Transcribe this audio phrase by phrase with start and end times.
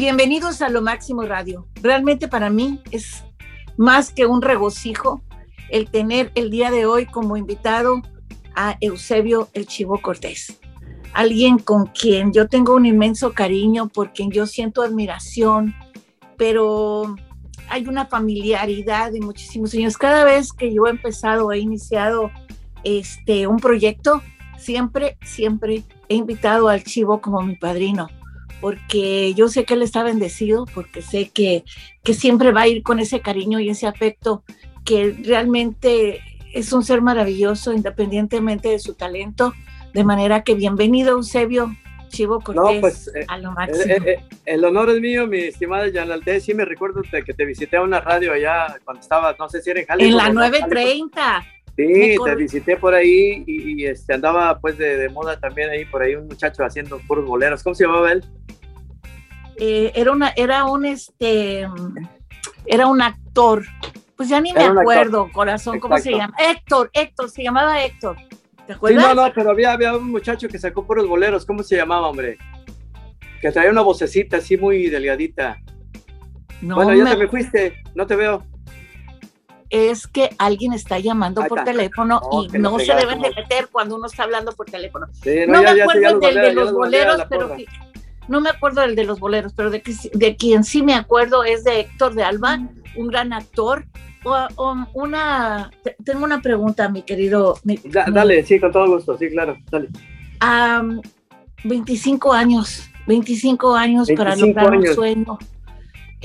[0.00, 1.66] Bienvenidos a Lo Máximo Radio.
[1.82, 3.22] Realmente para mí es
[3.76, 5.20] más que un regocijo
[5.68, 8.00] el tener el día de hoy como invitado
[8.56, 10.58] a Eusebio El Chivo Cortés.
[11.12, 15.74] Alguien con quien yo tengo un inmenso cariño, por quien yo siento admiración,
[16.38, 17.14] pero
[17.68, 19.98] hay una familiaridad de muchísimos años.
[19.98, 22.30] Cada vez que yo he empezado, he iniciado
[22.84, 24.22] este, un proyecto,
[24.56, 28.08] siempre, siempre he invitado al Chivo como mi padrino
[28.60, 31.64] porque yo sé que él está bendecido, porque sé que,
[32.02, 34.42] que siempre va a ir con ese cariño y ese afecto,
[34.84, 36.20] que realmente
[36.52, 39.54] es un ser maravilloso independientemente de su talento,
[39.94, 41.74] de manera que bienvenido Eusebio
[42.10, 43.84] Chivo Cortés pues, eh, a lo máximo.
[43.84, 47.76] Eh, eh, el honor es mío, mi estimada Yanalté, sí me recuerdo que te visité
[47.76, 50.10] a una radio allá cuando estaba, no sé si era en Jalisco.
[50.10, 51.44] En la 930.
[51.76, 56.14] Sí, te visité por ahí y, este, andaba pues de, moda también ahí por ahí
[56.14, 57.62] un muchacho haciendo puros boleros.
[57.62, 58.24] ¿Cómo se llamaba él?
[59.60, 61.68] Eh, era una, era un este,
[62.64, 63.64] era un actor.
[64.16, 66.34] Pues ya ni me acuerdo, corazón, ¿cómo se llama?
[66.38, 68.16] Héctor, Héctor, se llamaba Héctor.
[68.66, 69.04] ¿Te acuerdas?
[69.04, 71.44] Sí, no, no, pero había, había un muchacho que sacó puros boleros.
[71.44, 72.38] ¿Cómo se llamaba, hombre?
[73.40, 75.58] Que traía una vocecita así muy delgadita.
[76.62, 78.44] No bueno, ya te me fuiste, no te veo
[79.70, 84.06] es que alguien está llamando por teléfono y no se deben de meter cuando uno
[84.06, 85.06] está hablando por teléfono.
[85.46, 87.56] no, me acuerdo del de los boleros, pero
[88.30, 89.82] no me acuerdo del de los boleros, pero de,
[90.14, 92.58] de quien sí me acuerdo es de Héctor de Alba,
[92.96, 93.84] un gran actor.
[94.22, 95.70] O, una,
[96.04, 97.58] tengo una pregunta, mi querido.
[98.12, 99.88] dale, sí, con todo gusto, sí, claro, dale.
[101.64, 105.38] 25 años, 25 años para lograr un sueño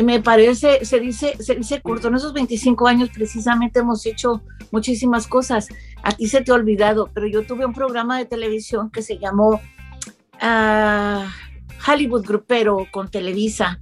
[0.04, 5.28] me parece, se dice, se dice corto, en esos 25 años precisamente hemos hecho muchísimas
[5.28, 5.70] cosas.
[6.04, 9.18] A ti se te ha olvidado, pero yo tuve un programa de televisión que se
[9.18, 9.62] llamó
[10.42, 11.32] ah,
[11.88, 13.80] Hollywood Grupero con Televisa.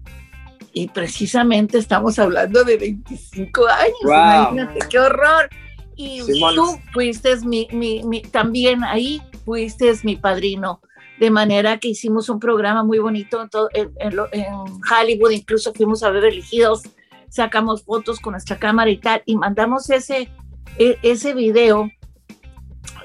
[0.74, 3.98] Y precisamente estamos hablando de 25 años.
[4.04, 5.50] Imagínate, qué horror.
[5.96, 6.22] Y
[6.56, 10.82] tú fuiste mi, mi, mi, también ahí, fuiste mi padrino
[11.20, 16.82] de manera que hicimos un programa muy bonito en, Hollywood, incluso fuimos a ver elegidos,
[17.30, 20.30] sacamos fotos con nuestra cámara y tal, y mandamos ese,
[20.78, 21.90] e, ese video,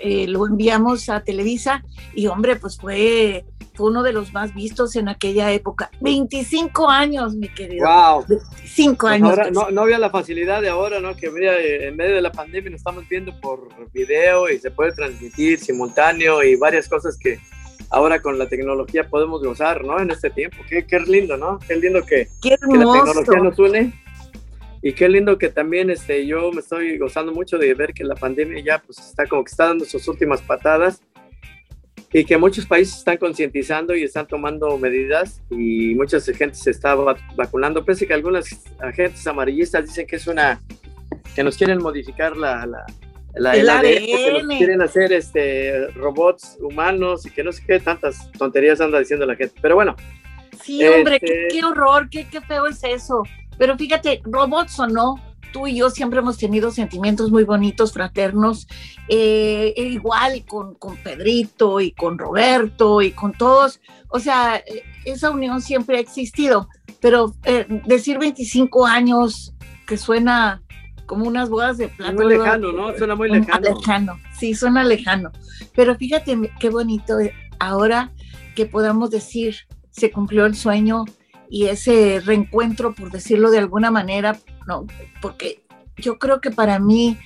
[0.00, 3.44] eh, lo enviamos a Televisa y hombre, pues fue,
[3.78, 5.88] fue uno de los más vistos en aquella época.
[6.00, 7.86] 25 años, mi querido.
[7.86, 8.24] Wow.
[8.26, 9.52] 25 pues años.
[9.52, 11.14] no, no, había la facilidad de ahora, ¿no?
[11.14, 14.90] Que mira, en medio de la pandemia nos estamos viendo por video y se puede
[14.90, 17.38] transmitir simultáneo y varias cosas que
[17.90, 20.00] ahora con la tecnología podemos gozar, ¿no?
[20.00, 20.56] En este tiempo.
[20.68, 21.60] Qué, qué lindo, ¿no?
[21.60, 23.92] Qué lindo que, que la tecnología nos une.
[24.82, 28.16] Y qué lindo que también este, yo me estoy gozando mucho de ver que la
[28.16, 31.00] pandemia ya pues está como que está dando sus últimas patadas
[32.12, 36.94] y que muchos países están concientizando y están tomando medidas y mucha gente se está
[36.94, 38.48] vacunando, pese que algunas
[38.80, 40.60] agentes amarillistas dicen que es una,
[41.34, 42.86] que nos quieren modificar la, la
[43.34, 48.80] la, el, ADN, quieren hacer este, robots humanos y que no sé qué tantas tonterías
[48.80, 49.54] anda diciendo la gente.
[49.60, 49.94] Pero bueno.
[50.62, 53.22] Sí, hombre, qué, este horror, qué, qué feo es eso.
[53.56, 55.16] Pero fíjate, robots o no,
[55.52, 58.66] tú y yo siempre hemos tenido sentimientos muy bonitos, fraternos,
[59.08, 63.80] eh, e igual con, con, Pedrito y con Roberto y con todos.
[64.08, 66.68] O sea, eh, esa unión siempre ha existido,
[67.00, 69.54] pero eh, decir 25 años
[69.86, 70.62] que suena
[71.08, 72.12] como unas bodas de plata.
[72.12, 72.96] Muy lejano, ¿no?
[72.96, 73.74] Suena muy lejano.
[73.74, 75.32] Lejano, sí, suena lejano.
[75.74, 78.12] Pero fíjate qué bonito eh, ahora
[78.54, 79.56] que podamos decir,
[79.90, 81.04] se cumplió el sueño
[81.50, 84.86] y ese reencuentro, por decirlo de alguna manera, no,
[85.20, 85.64] porque
[85.96, 87.16] yo creo que para mí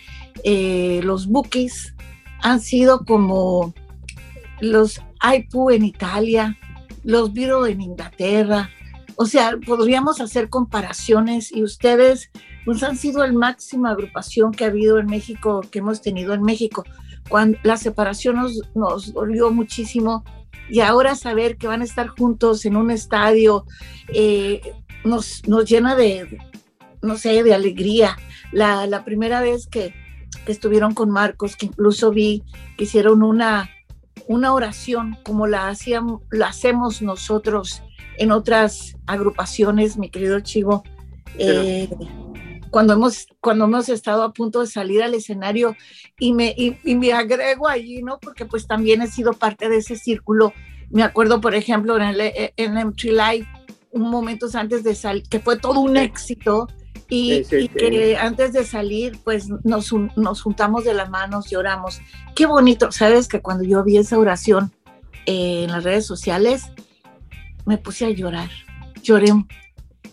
[0.45, 1.95] eh, los bookies
[2.41, 3.75] han sido como
[4.61, 6.59] los IPU en Italia,
[7.05, 8.71] los Viro en Inglaterra.
[9.17, 12.31] O sea, podríamos hacer comparaciones y ustedes
[12.65, 16.43] pues han sido la máxima agrupación que ha habido en México, que hemos tenido en
[16.43, 16.85] México.
[17.29, 20.25] Cuando la separación nos, nos dolió muchísimo
[20.69, 23.67] y ahora saber que van a estar juntos en un estadio
[24.09, 24.61] eh,
[25.05, 26.39] nos, nos llena de,
[27.03, 28.17] no sé, de alegría.
[28.53, 29.95] La, la primera vez que,
[30.47, 32.43] que, estuvieron con Marcos, que incluso vi
[32.77, 33.71] que hicieron una,
[34.29, 37.83] una oración como la, hacíamos, la hacemos nosotros
[38.19, 40.85] en otras agrupaciones, mi querido Chivo.
[41.39, 41.89] Eh,
[42.73, 45.77] cuando hemos, cuando hemos estado a punto de salir al escenario
[46.19, 48.19] y me, y, me agrego allí, ¿no?
[48.19, 50.53] Porque pues también he sido parte de ese círculo.
[50.91, 52.21] Me acuerdo, por ejemplo, en el
[52.57, 53.49] en M3 Live,
[53.93, 56.67] un momentos antes de salir, que fue todo un éxito.
[57.09, 62.01] Y, que antes de salir, pues nos, nos juntamos de las manos y oramos.
[62.35, 64.73] Qué bonito, sabes que cuando yo vi esa oración
[65.27, 66.63] eh, en las redes sociales,
[67.67, 68.49] me puse a llorar
[69.03, 69.33] lloré,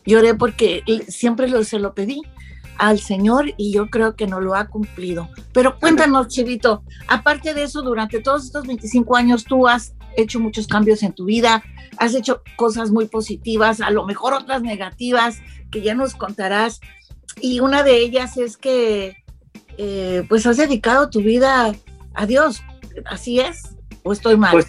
[0.06, 2.22] lloré porque siempre lo, se lo pedí
[2.80, 5.30] al Señor y yo creo que no lo ha cumplido.
[5.54, 10.66] Pero cuéntanos, Chivito, aparte de eso, durante todos estos 25 años tú has hecho muchos
[10.66, 11.62] cambios en tu vida,
[11.98, 15.40] has hecho cosas muy positivas, a lo mejor otras negativas
[15.70, 16.80] que ya nos contarás.
[17.42, 19.18] Y una de ellas es que
[19.78, 21.74] eh, pues has dedicado tu vida
[22.14, 22.64] a Dios.
[23.06, 23.76] ¿Así es?
[24.04, 24.54] ¿O estoy mal?
[24.54, 24.68] Pues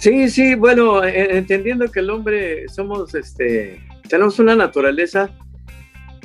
[0.00, 5.30] sí, sí, bueno, e, entendiendo que el hombre somos, este, tenemos una naturaleza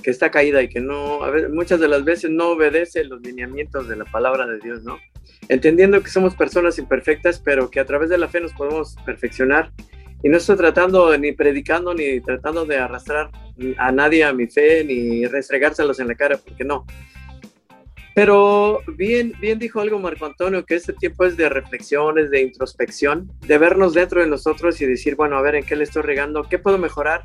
[0.01, 1.19] que está caída y que no,
[1.51, 4.97] muchas de las veces no obedece los lineamientos de la palabra de Dios, ¿no?
[5.47, 9.71] Entendiendo que somos personas imperfectas, pero que a través de la fe nos podemos perfeccionar.
[10.23, 13.31] Y no estoy tratando ni predicando ni tratando de arrastrar
[13.77, 16.85] a nadie a mi fe ni restregárselos en la cara, porque no.
[18.13, 23.31] Pero bien, bien dijo algo Marco Antonio, que este tiempo es de reflexiones, de introspección,
[23.47, 26.43] de vernos dentro de nosotros y decir, bueno, a ver, ¿en qué le estoy regando?
[26.43, 27.21] ¿Qué puedo mejorar?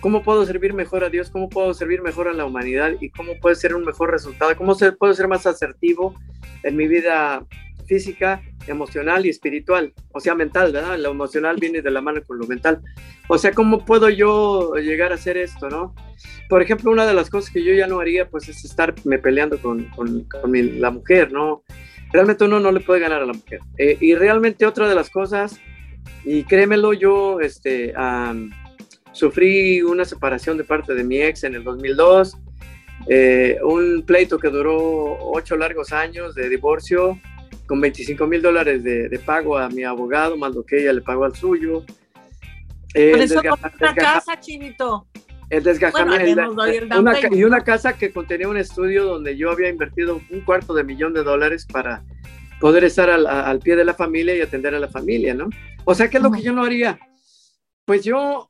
[0.00, 1.30] ¿Cómo puedo servir mejor a Dios?
[1.30, 2.92] ¿Cómo puedo servir mejor a la humanidad?
[3.00, 4.56] ¿Y cómo puede ser un mejor resultado?
[4.56, 6.14] ¿Cómo puedo ser más asertivo
[6.62, 7.44] en mi vida
[7.86, 9.92] física, emocional y espiritual?
[10.12, 10.98] O sea, mental, ¿verdad?
[10.98, 12.80] Lo emocional viene de la mano con lo mental.
[13.28, 15.94] O sea, ¿cómo puedo yo llegar a hacer esto, no?
[16.48, 19.60] Por ejemplo, una de las cosas que yo ya no haría, pues, es estarme peleando
[19.60, 20.26] con, con,
[20.80, 21.62] la mujer, ¿no?
[22.10, 23.60] Realmente uno no le puede ganar a la mujer.
[23.76, 25.60] Eh, y realmente otra de las cosas,
[26.24, 27.92] y créemelo, yo, este...
[29.12, 32.36] Sufrí una separación de parte de mi ex en el 2002,
[33.08, 34.76] eh, un pleito que duró
[35.32, 37.18] ocho largos años de divorcio,
[37.66, 41.24] con 25 mil dólares de, pago a mi abogado, más lo que ella le pagó
[41.24, 41.84] al suyo.
[42.92, 45.06] Por eso una casa, chinito.
[45.48, 46.64] El desgajamiento.
[47.30, 51.12] y una casa que contenía un estudio donde yo había invertido un cuarto de millón
[51.12, 52.04] de dólares para
[52.60, 55.48] poder estar al, al, pie de la familia y atender a la familia, ¿no?
[55.84, 56.98] O sea, ¿qué es lo que yo no haría?
[57.84, 58.49] Pues yo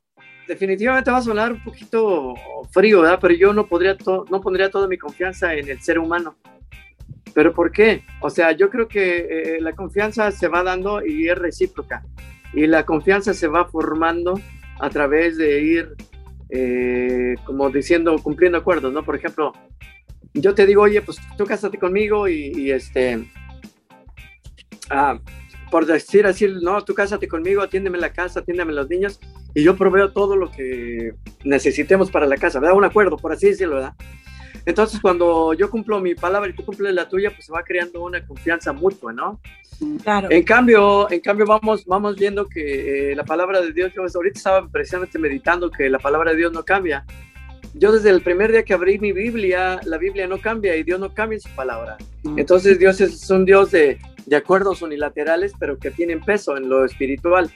[0.51, 2.33] definitivamente va a sonar un poquito
[2.71, 3.19] frío, ¿verdad?
[3.21, 3.95] Pero yo no, podría
[4.29, 6.35] no pondría toda mi confianza en el ser humano.
[7.33, 8.03] ¿Pero por qué?
[8.19, 12.03] O sea, yo creo que eh, la confianza se va dando y es recíproca.
[12.53, 14.33] Y la confianza se va formando
[14.81, 15.95] a través de ir,
[16.49, 19.05] eh, como diciendo, cumpliendo acuerdos, ¿no?
[19.05, 19.53] Por ejemplo,
[20.33, 23.25] yo te digo, oye, pues tú cásate conmigo y, este,
[24.89, 25.17] ah,
[25.71, 29.17] por decir así, no, tú cásate conmigo, atiéndeme la casa, atiéndeme los niños,
[29.53, 31.13] y yo proveo todo lo que
[31.43, 32.77] necesitemos para la casa, ¿verdad?
[32.77, 33.93] Un acuerdo, por así decirlo, ¿verdad?
[34.65, 38.03] Entonces, cuando yo cumplo mi palabra y tú cumples la tuya, pues se va creando
[38.03, 39.41] una confianza mutua, ¿no?
[40.03, 40.29] Claro.
[40.29, 44.37] En cambio, en cambio vamos, vamos viendo que eh, la palabra de Dios, yo ahorita
[44.37, 47.03] estaba precisamente meditando que la palabra de Dios no cambia.
[47.73, 50.99] Yo desde el primer día que abrí mi Biblia, la Biblia no cambia y Dios
[50.99, 51.97] no cambia su palabra.
[52.37, 56.85] Entonces Dios es un Dios de, de acuerdos unilaterales, pero que tienen peso en lo
[56.85, 57.49] espiritual.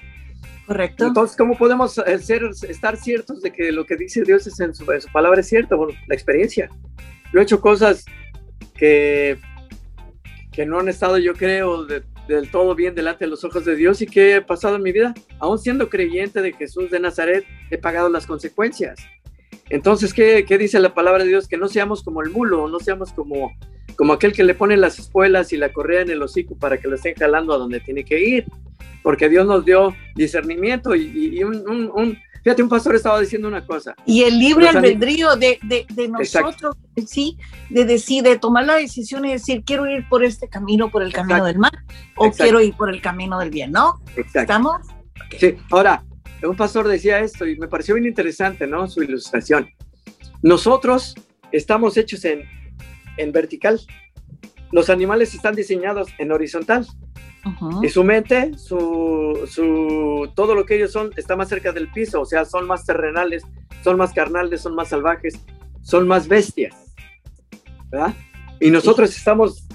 [0.65, 1.06] Correcto.
[1.07, 4.73] Entonces, ¿cómo podemos eh, ser, estar ciertos de que lo que dice Dios es en
[4.73, 5.77] su, palabra es cierto?
[5.77, 6.69] Bueno, la experiencia.
[7.31, 8.06] Yo he hecho cosas
[8.73, 9.38] que,
[10.51, 14.01] que no han estado, yo creo, del todo bien delante de los ojos de Dios
[14.01, 15.13] y que he pasado en mi vida.
[15.39, 19.00] Aún siendo creyente de Jesús de Nazaret, he pagado las consecuencias.
[19.69, 21.47] Entonces, ¿qué, ¿qué, dice la palabra de Dios?
[21.47, 23.56] Que no seamos como el mulo, no seamos como,
[23.95, 26.87] como aquel que le pone las espuelas y la correa en el hocico para que
[26.87, 28.45] lo estén jalando a donde tiene que ir
[29.04, 33.95] porque Dios nos dio discernimiento y, un, fíjate, un pastor estaba diciendo una cosa.
[34.06, 36.75] Y el libre albedrío de, de, de nosotros,
[37.06, 37.37] sí,
[37.69, 41.13] de decir, de tomar la decisión y decir, quiero ir por este camino, por el
[41.13, 41.71] camino del mal,
[42.15, 44.01] o quiero ir por el camino del bien, ¿no?
[44.15, 44.39] Exacto.
[44.39, 44.81] ¿Estamos?
[45.37, 46.04] Sí, ahora,
[46.44, 48.87] un pastor decía esto y me pareció bien interesante, ¿no?
[48.87, 49.69] Su ilustración.
[50.42, 51.15] Nosotros
[51.51, 52.44] estamos hechos en,
[53.18, 53.80] en vertical,
[54.71, 56.85] los animales están diseñados en horizontal.
[57.83, 62.21] Y su mente, su, su, todo lo que ellos son, está más cerca del piso,
[62.21, 63.44] o sea, son más terrenales,
[63.83, 65.40] son más carnales, son más salvajes,
[65.81, 66.73] son más bestias.
[67.90, 68.14] ¿verdad?
[68.59, 69.68] Y nosotros estamos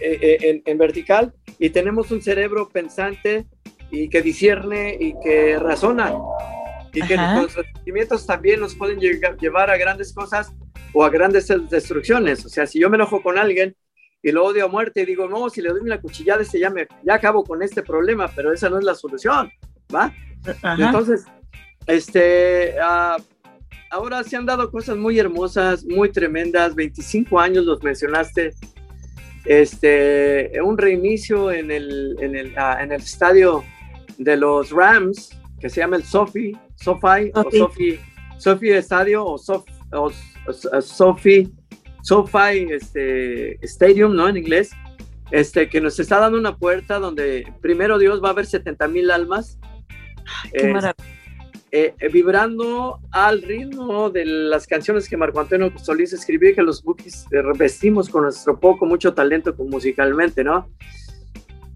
[0.00, 3.46] eh, eh, en, en, vertical y tenemos un cerebro pensante
[3.90, 6.14] y que discierne y que razona.
[6.92, 10.52] Y que los sentimientos también nos pueden llevar a grandes cosas
[10.92, 12.46] o a grandes destrucciones.
[12.46, 13.76] O sea, si yo me enojo con alguien,
[14.24, 16.70] y lo odio a muerte y digo, no, si le doy una cuchillada, este ya,
[16.70, 19.52] me, ya acabo con este problema, pero esa no es la solución,
[19.94, 20.14] ¿va?
[20.78, 21.26] Entonces,
[21.86, 23.18] este, ah,
[23.90, 28.54] ahora se han dado cosas muy hermosas, muy tremendas, 25 años los mencionaste,
[29.44, 33.62] este, un reinicio en el, en el, ah, en el estadio
[34.16, 38.00] de los Rams, que se llama el Sophie, Sophie, o Sophie,
[38.38, 40.10] Sophie Estadio, o, Sof, o,
[40.80, 41.52] SoFi
[42.70, 44.28] este, Stadium, ¿no?
[44.28, 44.70] En inglés,
[45.30, 49.10] este, que nos está dando una puerta donde primero Dios va a haber 70 mil
[49.10, 49.58] almas.
[50.52, 50.94] qué
[51.76, 56.84] eh, vibrando al ritmo de las canciones que Marco Antonio Solís escribió y que los
[56.84, 60.70] Bookies revestimos con nuestro poco, mucho talento musicalmente, ¿no?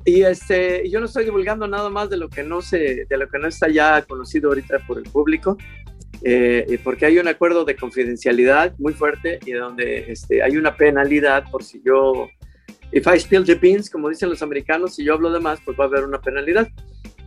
[0.04, 3.28] Y este, yo no estoy divulgando nada más de lo que no se, de lo
[3.28, 5.58] que no está ya conocido ahorita por el público,
[6.22, 11.44] eh, porque hay un acuerdo de confidencialidad muy fuerte y donde este, hay una penalidad
[11.50, 12.28] por si yo,
[12.92, 15.78] if I spill the beans, como dicen los americanos, si yo hablo de más, pues
[15.78, 16.68] va a haber una penalidad.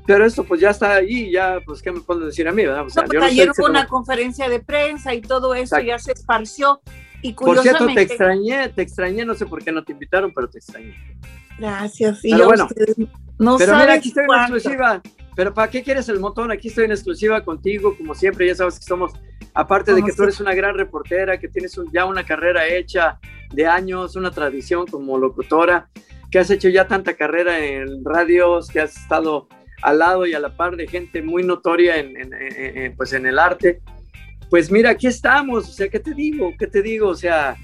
[0.05, 2.85] Pero esto pues ya está ahí, ya pues qué me pueden decir a mí, ¿verdad?
[2.85, 6.81] O sea, no, ayer hubo una conferencia de prensa y todo eso ya se esparció
[7.21, 7.77] y curiosamente...
[7.77, 10.57] Por cierto, te extrañé, te extrañé, no sé por qué no te invitaron, pero te
[10.57, 10.95] extrañé.
[11.59, 12.19] Gracias.
[12.23, 12.67] pero bueno,
[13.37, 15.01] no pero mira, aquí estoy en exclusiva.
[15.41, 16.51] Pero ¿para qué quieres el montón?
[16.51, 19.11] Aquí estoy en exclusiva contigo, como siempre, ya sabes que somos,
[19.55, 23.17] aparte de que tú eres una gran reportera, que tienes ya una carrera hecha
[23.51, 25.89] de años, una tradición como locutora,
[26.29, 29.47] que has hecho ya tanta carrera en radios, que has estado
[29.81, 33.81] al lado y a la par de gente muy notoria en, pues en el arte.
[34.47, 36.53] Pues mira, aquí estamos, o sea, ¿qué te digo?
[36.59, 37.07] ¿Qué te digo?
[37.07, 37.57] O sea,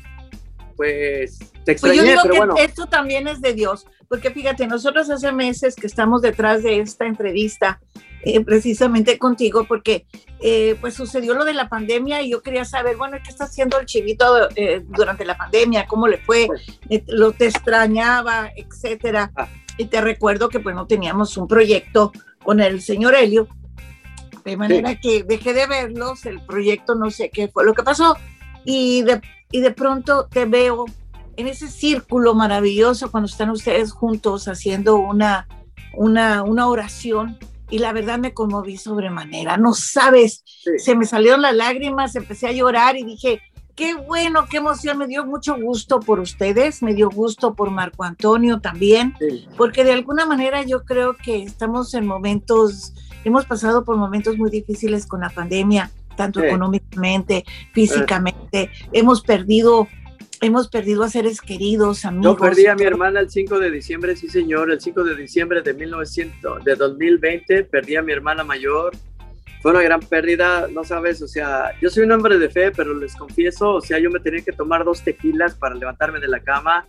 [0.76, 2.56] pues te extrañé, pues yo digo pero que bueno.
[2.58, 7.06] Esto también es de Dios, porque fíjate, nosotros hace meses que estamos detrás de esta
[7.06, 7.82] entrevista,
[8.24, 10.08] eh, precisamente contigo, porque
[10.40, 13.78] eh, pues sucedió lo de la pandemia y yo quería saber, bueno, ¿qué está haciendo
[13.80, 15.88] el chivito eh, durante la pandemia?
[15.88, 16.48] ¿Cómo le fue?
[16.48, 19.32] Pues ¿Lo te extrañaba, etcétera?
[19.36, 19.50] Ah.
[19.78, 23.50] Y te recuerdo que pues no teníamos un proyecto con el señor Helio,
[24.46, 28.16] de manera que dejé de verlos, el proyecto no sé qué fue lo que pasó,
[28.64, 29.20] y de,
[29.52, 30.86] y de pronto te veo
[31.38, 35.48] en ese círculo maravilloso cuando están ustedes juntos haciendo una,
[35.94, 37.38] una, una oración
[37.70, 39.58] y la verdad me conmoví sobremanera.
[39.58, 40.72] No sabes, Sí.
[40.78, 43.42] se me salieron las lágrimas, empecé a llorar y dije,
[43.76, 48.04] qué bueno, qué emoción, me dio mucho gusto por ustedes, me dio gusto por Marco
[48.04, 49.48] Antonio también, Sí.
[49.58, 54.50] porque de alguna manera yo creo que estamos en momentos, hemos pasado por momentos muy
[54.50, 56.48] difíciles con la pandemia, tanto Sí.
[56.48, 59.88] económicamente, físicamente, hemos perdido,
[60.42, 62.38] hemos perdido a seres queridos, amigos.
[62.38, 65.62] Yo perdí a mi hermana el 5 de diciembre, sí señor, el 5 de diciembre
[65.62, 68.96] de 1900, de 2020, perdí a mi hermana mayor.
[69.62, 72.94] Fue una gran pérdida, no sabes, o sea, yo soy un hombre de fe, pero
[72.94, 76.40] les confieso, o sea, yo me tenía que tomar dos tequilas para levantarme de la
[76.40, 76.88] cama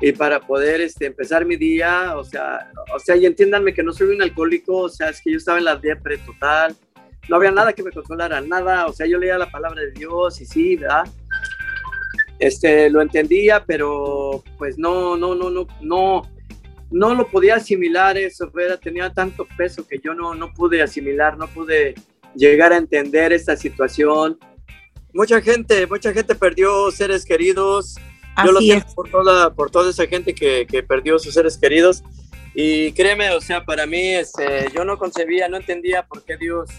[0.00, 3.92] y para poder este, empezar mi día, o sea, o sea, y entiéndanme que no
[3.92, 6.76] soy un alcohólico, o sea, es que yo estaba en la depre total,
[7.28, 10.40] no había nada que me consolara, nada, o sea, yo leía la palabra de Dios
[10.40, 11.04] y sí, ¿verdad?
[12.38, 16.22] Este, lo entendía, pero pues no, no, no, no, no,
[16.90, 21.38] no lo podía asimilar eso, era, tenía tanto peso que yo no, no pude asimilar,
[21.38, 21.94] no pude
[22.34, 24.38] llegar a entender esta situación.
[25.12, 27.96] Mucha gente, mucha gente perdió seres queridos,
[28.44, 32.02] yo lo siento por toda, por toda esa gente que, que perdió sus seres queridos.
[32.54, 36.70] Y créeme, o sea, para mí, este, yo no concebía, no entendía por qué Dios.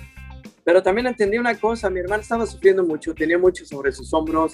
[0.63, 4.53] Pero también entendí una cosa, mi hermana estaba sufriendo mucho, tenía mucho sobre sus hombros,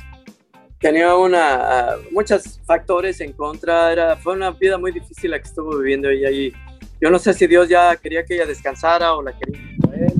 [0.83, 5.47] tenía una, ah, muchos factores en contra, era, fue una vida muy difícil la que
[5.47, 6.53] estuvo viviendo ella y
[7.01, 9.59] yo no sé si Dios ya quería que ella descansara o la quería
[9.93, 10.13] él.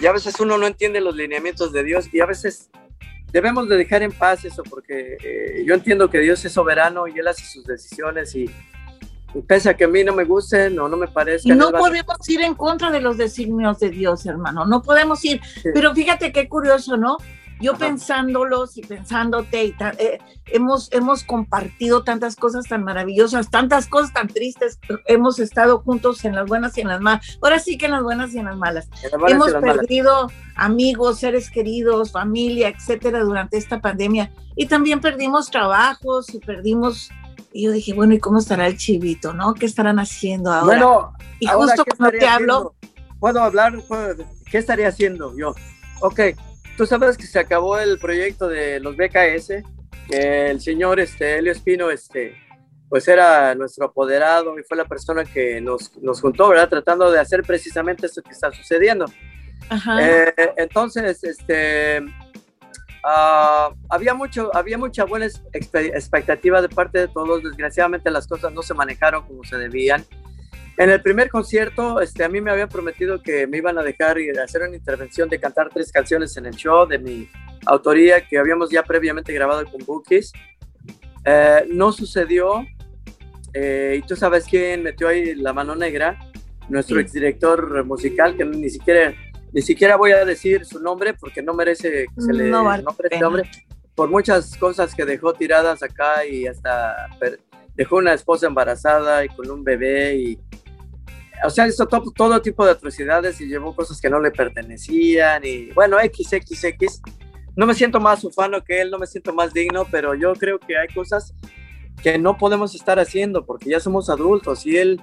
[0.00, 2.68] Y a veces uno no entiende los lineamientos de Dios y a veces
[3.32, 7.18] debemos de dejar en paz eso porque eh, yo entiendo que Dios es soberano y
[7.18, 8.50] Él hace sus decisiones y
[9.48, 11.56] pese a que a mí no me gusten o no me Y parezcan.
[11.58, 14.66] no Él va a- podemos ir en contra de los designios de Dios, hermano.
[14.66, 15.40] No podemos ir.
[15.72, 17.16] Pero fíjate qué curioso, ¿no?
[17.64, 17.86] Yo Ajá.
[17.86, 20.18] pensándolos y pensándote, y eh,
[20.48, 24.78] hemos, hemos compartido tantas cosas tan maravillosas, tantas cosas tan tristes.
[25.06, 27.38] Hemos estado juntos en las buenas y en las malas.
[27.40, 28.86] Ahora sí que en las buenas y en las malas.
[29.02, 29.78] en las hemos las malas.
[29.78, 34.30] perdido amigos, seres queridos, familia, etcétera, durante esta pandemia.
[34.56, 37.08] Y también perdimos trabajos y perdimos.
[37.50, 39.54] Y yo dije, bueno, ¿y cómo estará el chivito, no?
[39.54, 40.66] ¿Qué estarán haciendo ahora?
[40.66, 43.18] Bueno, y ahora, justo ¿qué cuando te hablo, haciendo?
[43.20, 43.80] ¿Puedo hablar?
[43.88, 45.54] ¿Puedo- ¿Qué estaría haciendo yo?
[46.02, 46.20] Ok,
[46.76, 49.62] tú sabes que se acabó el proyecto de los BKS,
[50.10, 52.36] el señor este, Helio Espino, este,
[52.88, 56.68] pues era nuestro apoderado y fue la persona que nos, nos juntó, ¿verdad?
[56.68, 59.06] Tratando de hacer precisamente esto que está sucediendo.
[59.68, 62.04] ajá, Eh, entonces, este,
[63.04, 67.42] ah, había, mucho, había mucha buena expe- expectativa de parte de todos.
[67.42, 70.04] Desgraciadamente las cosas no se manejaron como se debían.
[70.76, 74.18] En el primer concierto, este, a mí me habían prometido que me iban a dejar
[74.18, 77.28] y hacer una intervención de cantar tres canciones en el show de mi
[77.66, 80.32] autoría que habíamos ya previamente grabado con Bookies.
[81.24, 82.64] Eh, no sucedió.
[83.56, 86.18] eh, y tú sabes quién metió ahí la mano negra,
[86.68, 87.02] nuestro Sí.
[87.02, 89.14] exdirector musical, que ni siquiera,
[89.52, 92.82] ni siquiera voy a decir su nombre porque no merece que se le No vale
[92.82, 93.48] nombre este hombre,
[93.94, 97.06] por muchas cosas que dejó tiradas acá y hasta
[97.76, 100.38] dejó una esposa embarazada y con un bebé y
[101.42, 105.44] o sea, hizo todo, todo, tipo de atrocidades y llevó cosas que no le pertenecían
[105.44, 107.02] y bueno, XXX.
[107.56, 110.58] No me siento más ufano que él, no me siento más digno, pero yo creo
[110.58, 111.34] que hay cosas
[112.02, 115.00] que no podemos estar haciendo porque ya somos adultos y él,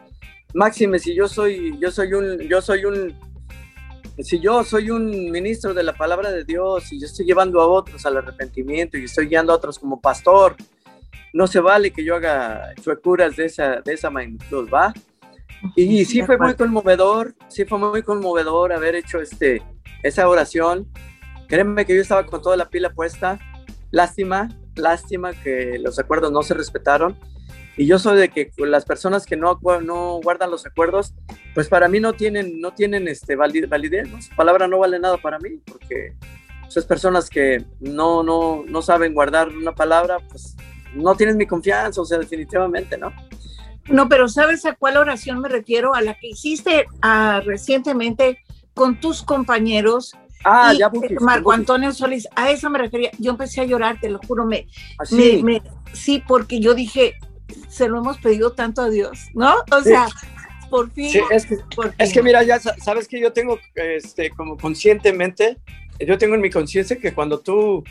[0.53, 3.15] máxime, si yo soy, yo soy un, yo soy un,
[4.19, 7.67] si yo soy un ministro de la palabra de Dios y yo estoy llevando a
[7.67, 10.55] otros al arrepentimiento y estoy guiando a otros como pastor,
[11.33, 14.93] no se vale que yo haga chuecuras de esa, de esa magnitud, ¿va?
[15.75, 19.61] Y sí fue muy conmovedor, sí fue muy conmovedor haber hecho este,
[20.03, 20.87] esa oración.
[21.47, 23.39] Créeme que yo estaba con toda la pila puesta.
[23.91, 27.17] Lástima, lástima que los acuerdos no se respetaron.
[27.77, 31.13] Y yo soy de que las personas que no, no guardan los acuerdos,
[31.53, 34.21] pues para mí no tienen, no tienen este validez, ¿no?
[34.21, 36.15] Su palabra no vale nada para mí, porque
[36.67, 40.55] esas personas que no, no, no saben guardar una palabra, pues
[40.93, 43.13] no tienen mi confianza, o sea, definitivamente, ¿no?
[43.89, 45.95] No, pero ¿sabes a cuál oración me refiero?
[45.95, 48.39] A la que hiciste ah, recientemente
[48.73, 50.15] con tus compañeros.
[50.43, 53.11] Ah, ya, Marco Antonio Solís, a eso me refería.
[53.19, 54.45] Yo empecé a llorar, te lo juro.
[54.45, 54.67] Me,
[54.99, 55.05] ¿Ah,
[55.93, 57.15] sí, porque yo dije,
[57.69, 59.55] se lo hemos pedido tanto a Dios, ¿no?
[59.71, 60.07] O sea,
[60.69, 61.21] por fin.
[61.29, 61.57] es, que,
[61.97, 65.57] es que mira, ya sabes que yo tengo, este, como conscientemente,
[65.99, 67.83] yo tengo en mi conciencia que cuando tú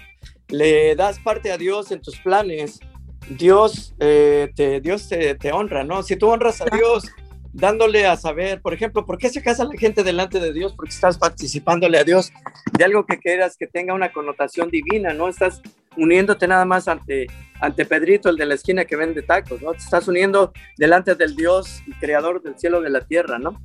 [0.49, 2.81] le das parte a Dios en tus planes,
[3.29, 6.03] Dios, eh, te, Dios te, te, honra, ¿no?
[6.03, 7.05] Si tú honras a Dios
[7.53, 10.73] dándole a saber, por ejemplo, ¿por qué se casa la gente delante de Dios?
[10.75, 12.33] Porque estás participándole a Dios
[12.77, 15.29] de algo que quieras que tenga una connotación divina, ¿no?
[15.29, 15.61] Estás
[15.97, 17.27] uniéndote nada más ante,
[17.61, 19.73] ante Pedrito, el de la esquina que vende tacos, ¿no?
[19.73, 23.61] Te estás uniendo delante del Dios y creador del cielo y de la tierra, ¿no?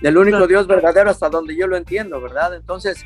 [0.00, 2.54] Del único Dios verdadero hasta donde yo lo entiendo, ¿verdad?
[2.54, 3.04] Entonces,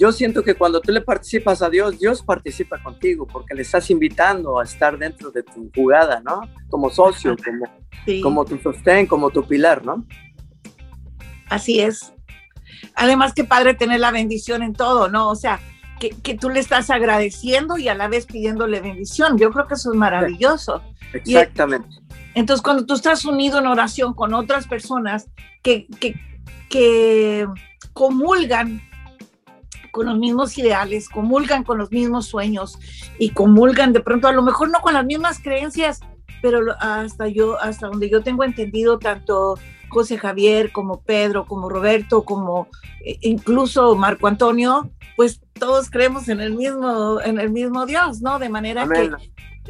[0.00, 3.90] yo siento que cuando tú le participas a Dios, Dios participa contigo porque le estás
[3.90, 6.40] invitando a estar dentro de tu jugada, ¿no?
[6.70, 10.06] Como socio, como, como tu sostén, como tu pilar, ¿no?
[11.50, 12.14] Así es.
[12.94, 15.28] Además, qué padre tener la bendición en todo, ¿no?
[15.28, 15.60] O sea,
[15.98, 19.36] que, que, tú le estás agradeciendo y a la vez pidiéndole bendición.
[19.36, 20.80] Yo creo que eso es maravilloso.
[21.12, 21.88] Exactamente.
[22.34, 25.28] entonces, cuando tú estás unido en oración con otras personas
[25.62, 26.14] que, que,
[26.70, 27.46] que
[27.92, 28.80] comulgan
[29.90, 32.78] con los mismos ideales, comulgan con los mismos sueños
[33.18, 36.00] y comulgan de pronto, a lo mejor no con las mismas creencias,
[36.42, 42.24] pero hasta yo, hasta donde yo tengo entendido, tanto José Javier como Pedro, como Roberto,
[42.24, 42.68] como
[43.04, 48.38] eh, incluso Marco Antonio, pues todos creemos en el mismo, en el mismo Dios, ¿no?
[48.38, 49.10] De manera que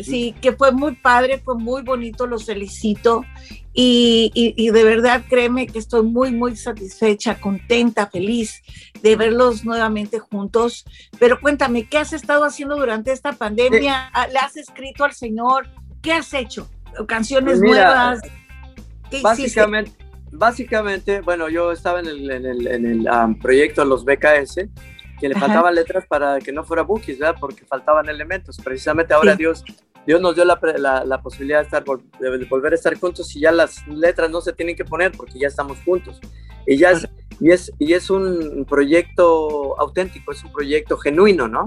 [0.03, 3.25] sí, que fue muy padre, fue muy bonito, los felicito
[3.73, 8.63] y, de verdad, créeme que estoy muy, muy satisfecha, contenta, feliz
[9.03, 10.85] de verlos nuevamente juntos.
[11.19, 14.11] Pero cuéntame, ¿qué has estado haciendo durante esta pandemia?
[14.33, 15.69] ¿Le has escrito al Señor?
[16.03, 16.69] ¿Qué has hecho?
[17.07, 18.21] ¿Canciones pues nuevas?
[19.23, 19.93] básicamente,
[20.33, 24.69] básicamente, bueno, yo estaba en el, en el, en el um, proyecto Los BKS,
[25.21, 27.37] que le faltaban letras para que no fuera bookies, ¿verdad?
[27.39, 28.57] Porque faltaban elementos.
[28.57, 29.63] Precisamente ahora Dios
[30.07, 30.59] Dios nos dio la,
[31.05, 34.53] la, posibilidad de, estar, de, volver a estar juntos y ya las letras no se
[34.53, 36.21] tienen que poner porque ya estamos juntos.
[36.67, 37.09] Y, ya es,
[37.39, 41.65] y, es, y es un proyecto auténtico, es un proyecto genuino, ¿no?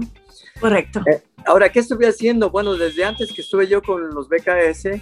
[0.60, 1.00] Correcto.
[1.06, 2.50] Eh, ahora, ¿qué estuve haciendo?
[2.50, 5.00] Bueno, desde antes que estuve yo con los BKS,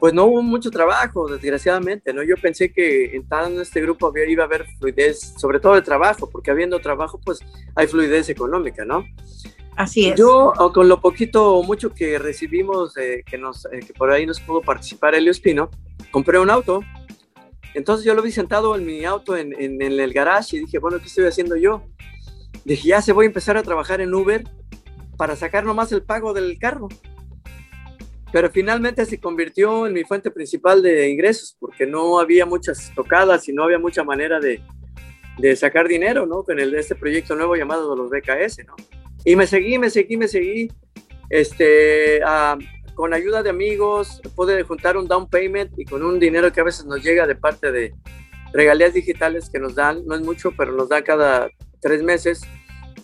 [0.00, 2.22] pues no hubo mucho trabajo, desgraciadamente, ¿no?
[2.22, 6.28] Yo pensé que entrando en este grupo iba a haber fluidez, sobre todo de trabajo,
[6.30, 7.40] porque habiendo trabajo, pues
[7.74, 9.04] hay fluidez económica, ¿no?
[9.76, 10.18] Así es.
[10.18, 14.40] Yo, con lo poquito o mucho que recibimos, que, nos, eh, que por ahí nos
[14.40, 15.70] pudo participar Elio Espino,
[16.10, 16.80] compré un auto.
[17.74, 20.98] Entonces yo lo vi sentado en mi auto en, en, el garage y dije, bueno,
[20.98, 21.84] ¿qué estoy haciendo yo?
[22.64, 24.44] Dije, ya se voy a empezar a trabajar en Uber
[25.16, 26.88] para sacar nomás el pago del carro.
[28.32, 33.48] Pero finalmente se convirtió en mi fuente principal de ingresos porque no había muchas tocadas
[33.48, 34.62] y no había mucha manera de,
[35.38, 36.42] de sacar dinero, ¿no?
[36.42, 38.76] Con el, este proyecto nuevo llamado los BKS, ¿no?
[39.24, 40.68] Y me seguí, me seguí, me seguí.
[41.28, 42.20] Este,
[42.94, 46.64] con ayuda de amigos, pude juntar un down payment y con un dinero que a
[46.64, 47.94] veces nos llega de parte de
[48.52, 51.48] regalías digitales que nos dan, no es mucho, pero nos da cada
[51.80, 52.42] tres meses,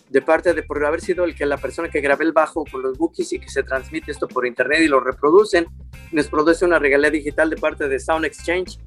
[0.09, 2.81] de parte de por haber sido el que la persona que grabé el bajo con
[2.81, 5.67] los bookies y que se transmite esto por internet y lo reproducen,
[6.11, 8.79] nos produce una regalía digital de parte de Sound Exchange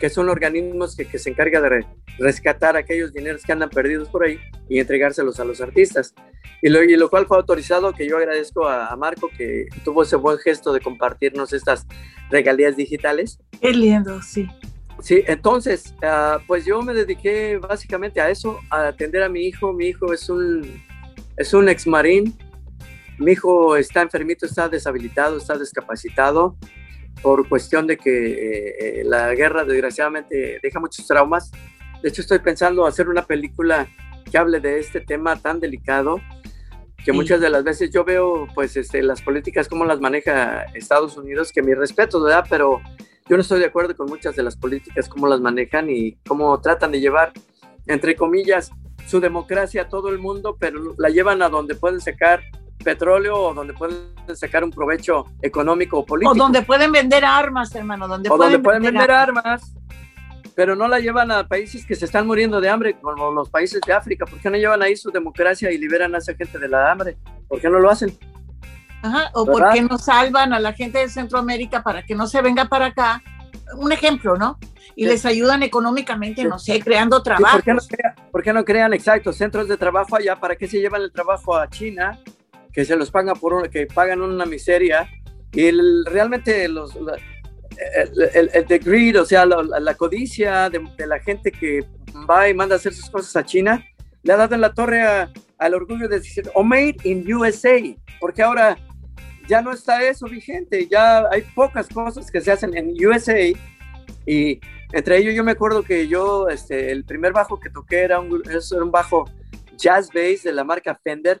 [0.00, 1.86] que son organismos que, que se encargan de
[2.18, 6.14] rescatar aquellos dineros que andan perdidos por ahí y entregárselos a los artistas.
[6.62, 10.16] Y lo, y lo cual fue autorizado, que yo agradezco a, Marco que tuvo ese
[10.16, 11.86] buen gesto de compartirnos estas
[12.30, 13.38] regalías digitales.
[13.60, 14.48] Qué lindo, sí.
[15.02, 19.72] Sí, entonces, uh, pues yo me dediqué básicamente a eso, a atender a mi hijo.
[19.74, 20.82] Mi hijo es un,
[21.36, 22.34] es un ex marín.
[23.18, 26.56] Mi hijo está enfermito, está deshabilitado, está discapacitado
[27.26, 31.50] por cuestión de que la guerra desgraciadamente deja muchos traumas.
[32.00, 33.88] De hecho, estoy pensando hacer una película
[34.30, 36.20] que hable de este tema tan delicado
[37.04, 41.16] que muchas de las veces yo veo pues este, las políticas como las maneja Estados
[41.16, 42.46] Unidos, que mi respeto, ¿verdad?
[42.48, 42.80] Pero
[43.28, 46.60] yo no estoy de acuerdo con muchas de las políticas, cómo las manejan y cómo
[46.60, 47.32] tratan de llevar,
[47.88, 48.70] entre comillas,
[49.08, 52.44] su democracia a todo el mundo, pero la llevan a donde pueden sacar
[52.82, 56.32] petróleo o donde pueden sacar un provecho económico o político.
[56.32, 59.76] O donde pueden vender armas, hermano, donde o pueden donde pueden vender, armas
[60.56, 63.78] pero no la llevan a países que se están muriendo de hambre, como los países
[63.86, 64.24] de África.
[64.24, 67.18] ¿Por qué no llevan ahí su democracia y liberan a esa gente de la hambre?
[67.46, 68.18] ¿Por qué no lo hacen?
[69.02, 72.40] Ajá, o por qué no salvan a la gente de Centroamérica para que no se
[72.40, 73.22] venga para acá.
[73.76, 74.58] Un ejemplo, ¿no?
[74.94, 77.56] Y les ayudan económicamente, no sé, creando trabajo.
[77.56, 80.36] ¿por, qué no crean, ¿por, qué no crean, exacto, centros de trabajo allá?
[80.36, 82.18] ¿Para qué se llevan el trabajo a China?
[82.76, 85.10] Que se los pagan por que pagan una miseria.
[85.52, 85.72] Y
[86.04, 91.84] realmente los, el, el, the greed, o sea, la, codicia de, la gente que
[92.28, 93.84] va y manda a hacer sus cosas a China,
[94.22, 95.02] le ha dado en la torre
[95.58, 97.80] al orgullo de decir, o oh, made in USA,
[98.20, 98.76] porque ahora
[99.48, 103.52] ya no está eso vigente, ya hay pocas cosas que se hacen en USA
[104.26, 104.60] y
[104.92, 108.42] entre ellos yo me acuerdo que yo, este, el primer bajo que toqué era un,
[108.48, 109.30] era un bajo
[109.76, 111.40] jazz bass de la marca Fender,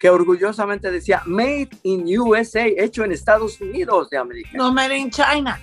[0.00, 4.50] que orgullosamente decía Made in USA, hecho en Estados Unidos de América.
[4.54, 5.60] No Made in China.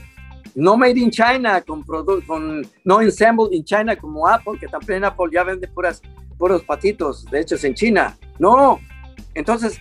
[0.54, 5.26] No Made in China, con, con no Assembled in China como Apple, que también Apple
[5.34, 6.04] ya vende puras,
[6.38, 8.16] puros patitos, de hecho es en China.
[8.38, 8.80] No.
[9.34, 9.80] Entonces,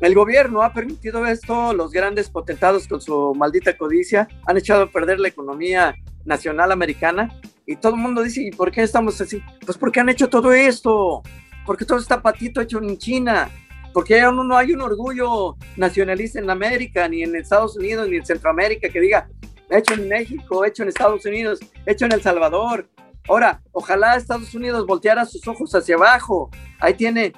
[0.00, 4.86] el gobierno ha permitido esto, los grandes potentados con su maldita codicia han echado a
[4.86, 9.42] perder la economía nacional americana y todo el mundo dice, ¿y por qué estamos así?
[9.66, 11.22] Pues porque han hecho todo esto,
[11.66, 13.50] porque todo está patito hecho en China
[13.92, 18.88] porque no hay un orgullo nacionalista en América, ni en Estados Unidos, ni en Centroamérica
[18.88, 19.28] que diga,
[19.70, 22.88] hecho en México, hecho en Estados Unidos, hecho en El Salvador.
[23.28, 26.50] Ahora, ojalá Estados Unidos volteara sus ojos hacia abajo.
[26.78, 27.32] Ahí tiene,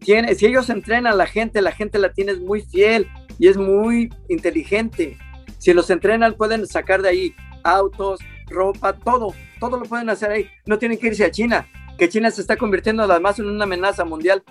[0.00, 3.08] tiene, si ellos entrenan a la gente, la gente la tiene muy fiel
[3.38, 5.16] y es muy inteligente.
[5.58, 10.50] Si los entrenan, pueden sacar de ahí autos, ropa, todo, todo lo pueden hacer ahí.
[10.66, 11.66] No tienen que irse a China,
[11.98, 14.42] que China se está convirtiendo además en una amenaza mundial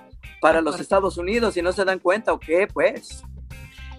[0.41, 3.23] para los Estados Unidos y no se dan cuenta o qué, pues.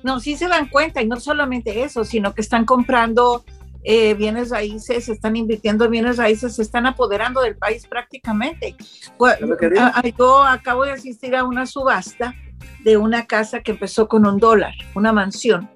[0.03, 3.45] No, sí se dan cuenta y no solamente eso, sino que están comprando
[3.89, 8.75] eh, bienes raíces, están invirtiendo en bienes raíces, se están apoderando del país prácticamente.
[10.19, 12.35] yo acabo de asistir a una subasta
[12.83, 15.71] de una casa que empezó con un dólar, una mansión.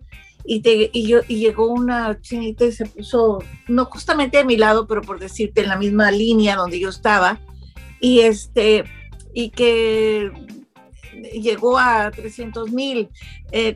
[0.44, 4.88] Y, y, yo, y llegó una chinita y se puso, no justamente a mi lado,
[4.88, 7.38] pero por decirte, en la misma línea donde yo estaba.
[8.00, 8.84] Y este,
[9.32, 10.30] y que
[11.32, 13.08] llegó a 300 mil,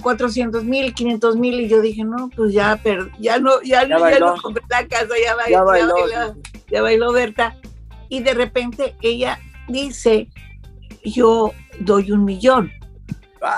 [0.03, 3.87] 400 eh, mil, 500 mil y yo dije, no, pues ya, pero ya no, ya,
[3.87, 6.37] no, ya no compré la casa, ya, bailó, ya, bailó,
[6.71, 7.57] ya, bailó, Berta.
[8.09, 10.29] Y de repente ella dice,
[11.05, 12.73] yo doy un millón.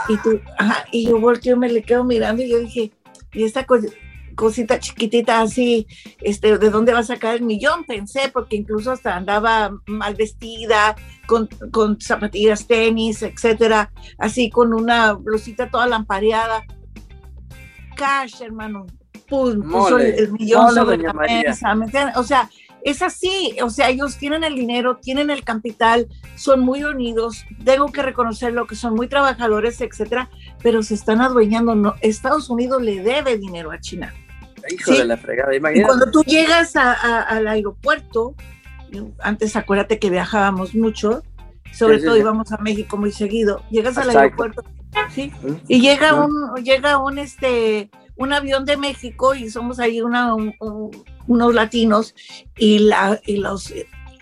[0.09, 2.91] Y, tú, ajá, y yo volteo, me le quedo mirando y yo dije,
[3.33, 3.87] y esta cosa,
[4.37, 5.89] cosita chiquitita así,
[6.21, 7.85] este, ¿de dónde va a sacar el millón?
[7.85, 10.95] Pensé, porque incluso hasta andaba mal vestida,
[11.27, 16.65] con, con zapatillas, tenis, etcétera, así con una blusita toda lampareada.
[17.97, 18.87] Cash, hermano,
[19.29, 21.75] puso el millón sobre la mesa,
[22.17, 22.49] O sea,
[22.83, 27.91] es así, o sea, ellos tienen el dinero, tienen el capital, son muy unidos, tengo
[27.91, 30.31] que reconocerlo, que son muy trabajadores, etcétera,
[30.63, 31.75] pero se están adueñando.
[31.75, 34.15] No, Estados Unidos le debe dinero a China.
[34.71, 35.81] Hijo de la fregada, imagínate.
[35.81, 38.35] Y cuando tú llegas al aeropuerto,
[39.21, 41.23] antes acuérdate que viajábamos mucho,
[41.73, 44.63] sobre todo íbamos a México muy seguido, llegas al aeropuerto,
[45.11, 45.33] ¿sí?
[45.69, 50.35] Y llega un, llega un, este, un avión de México y somos ahí una,
[51.27, 52.15] unos latinos
[52.57, 53.73] y, la, y, los,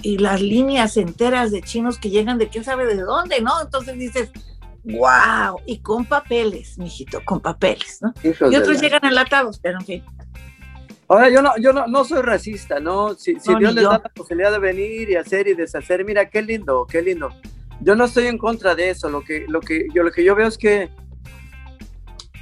[0.03, 3.61] y las líneas enteras de chinos que llegan de quién sabe de dónde, ¿no?
[3.63, 4.31] Entonces dices,
[4.85, 8.13] wow, y con papeles, mijito, con papeles, ¿no?
[8.23, 10.05] y otros llegan enlatados, pero en fin.
[11.15, 13.15] Ahora, yo no, yo no, no soy racista, ¿no?
[13.15, 16.85] Si, Dios les da la posibilidad de venir y hacer y deshacer, mira, qué lindo,
[16.91, 17.29] qué lindo.
[17.81, 19.09] Yo no estoy en contra de eso.
[19.09, 20.91] Lo que, lo que, yo, lo que yo veo es que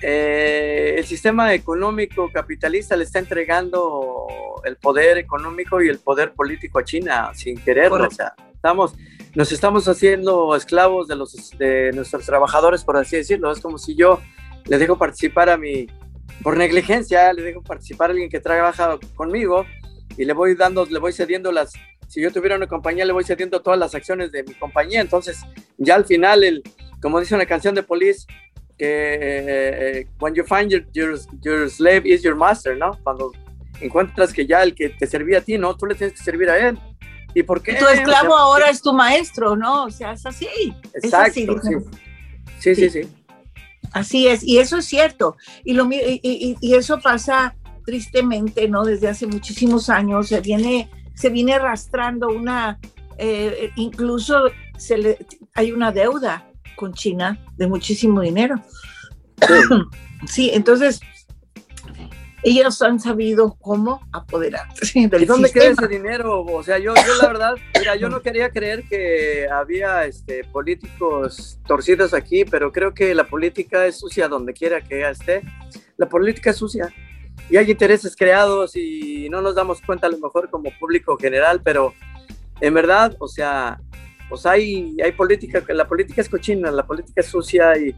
[0.00, 4.26] eh, el sistema económico capitalista le está entregando
[4.64, 8.06] el poder económico y el poder político a China sin quererlo.
[8.06, 8.94] O sea, estamos,
[9.34, 13.52] nos estamos haciendo esclavos de, los, de nuestros trabajadores, por así decirlo.
[13.52, 14.18] Es como si yo
[14.64, 15.88] le dejo participar a mi,
[16.42, 19.66] por negligencia le dejo participar a alguien que trabaja conmigo
[20.16, 21.72] y le voy dando, le voy cediendo las,
[22.08, 25.00] si yo tuviera una compañía, le voy cediendo todas las acciones de mi compañía.
[25.00, 25.40] Entonces,
[25.78, 26.62] ya al final, el,
[27.00, 28.26] como dice una canción de Police,
[28.78, 32.98] que when you find your, your, your slave is your master, ¿no?
[33.02, 33.32] Cuando
[33.80, 35.76] encuentras que ya el que te servía a ti, ¿no?
[35.76, 36.78] Tú le tienes que servir a él.
[37.34, 37.74] ¿Y por qué?
[37.74, 39.84] Tu esclavo ahora es tu maestro, ¿no?
[39.84, 40.74] O sea, es así.
[40.94, 41.60] Exacto,
[42.58, 42.74] sí.
[42.74, 42.90] sí.
[42.90, 43.08] sí,
[43.92, 45.36] Así es, y eso es cierto.
[45.64, 48.84] Y, lo, y, y, eso pasa tristemente, ¿no?
[48.84, 52.78] Desde hace muchísimos años se viene, se viene arrastrando una,
[53.18, 54.44] eh, incluso
[54.78, 55.18] se le,
[55.54, 58.62] hay una deuda con China de muchísimo dinero.
[60.26, 61.00] sí entonces
[62.42, 66.42] ellos han sabido cómo apoderarse ¿Y dónde queda ese dinero?
[66.42, 71.58] O sea, yo, yo la verdad, mira, yo no quería creer que había este, políticos
[71.66, 75.42] torcidos aquí, pero creo que la política es sucia donde quiera que esté.
[75.96, 76.92] La política es sucia
[77.48, 81.60] y hay intereses creados y no nos damos cuenta a lo mejor como público general,
[81.62, 81.94] pero
[82.60, 83.80] en verdad, o sea,
[84.28, 87.94] pues hay, hay política, la política es cochina, la política es sucia y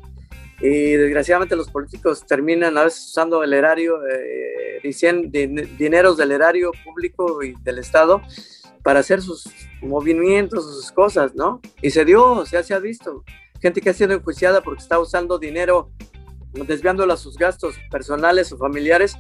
[0.67, 4.81] y desgraciadamente los políticos terminan a veces usando el erario, eh,
[5.77, 8.23] dineros del erario público y del Estado
[8.83, 9.45] para hacer sus
[9.83, 11.61] movimientos, sus cosas, ¿no?
[11.83, 13.25] Y se dio, o sea, se ha visto.
[13.61, 15.91] Gente que ha sido enjuiciada porque está usando dinero,
[16.55, 19.19] desviándolo a sus gastos personales o familiares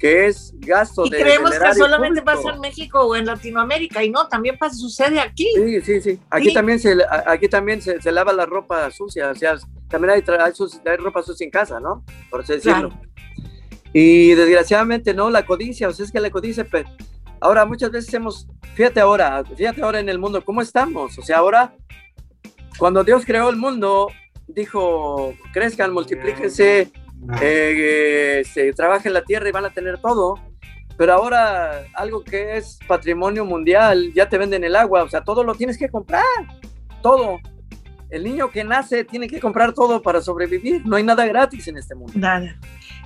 [0.00, 4.26] que es gasto y creemos que solamente pasa en México o en Latinoamérica y no,
[4.28, 5.46] también pasa, sucede aquí.
[5.54, 6.18] Sí, sí, sí.
[6.30, 9.58] Aquí también se aquí también se, lava la ropa sucia, o sea,
[9.88, 12.02] también hay, hay, ropa sucia en casa, ¿no?
[12.30, 12.98] Por así decirlo.
[13.92, 16.86] Y desgraciadamente no, la codicia, o sea, es que la codicia, pues,
[17.38, 21.18] ahora muchas veces hemos, fíjate ahora, fíjate ahora en el mundo, ¿cómo estamos?
[21.18, 21.74] O sea, ahora,
[22.78, 24.08] cuando Dios creó el mundo,
[24.48, 26.90] dijo, crezcan, multiplíquense,
[27.40, 30.38] eh, se trabaja en la tierra y van a tener todo,
[30.96, 35.44] pero ahora algo que es patrimonio mundial, ya te venden el agua, o sea, todo
[35.44, 36.24] lo tienes que comprar,
[37.02, 37.38] todo.
[38.10, 41.78] El niño que nace tiene que comprar todo para sobrevivir, no hay nada gratis en
[41.78, 42.12] este mundo.
[42.16, 42.56] Nada.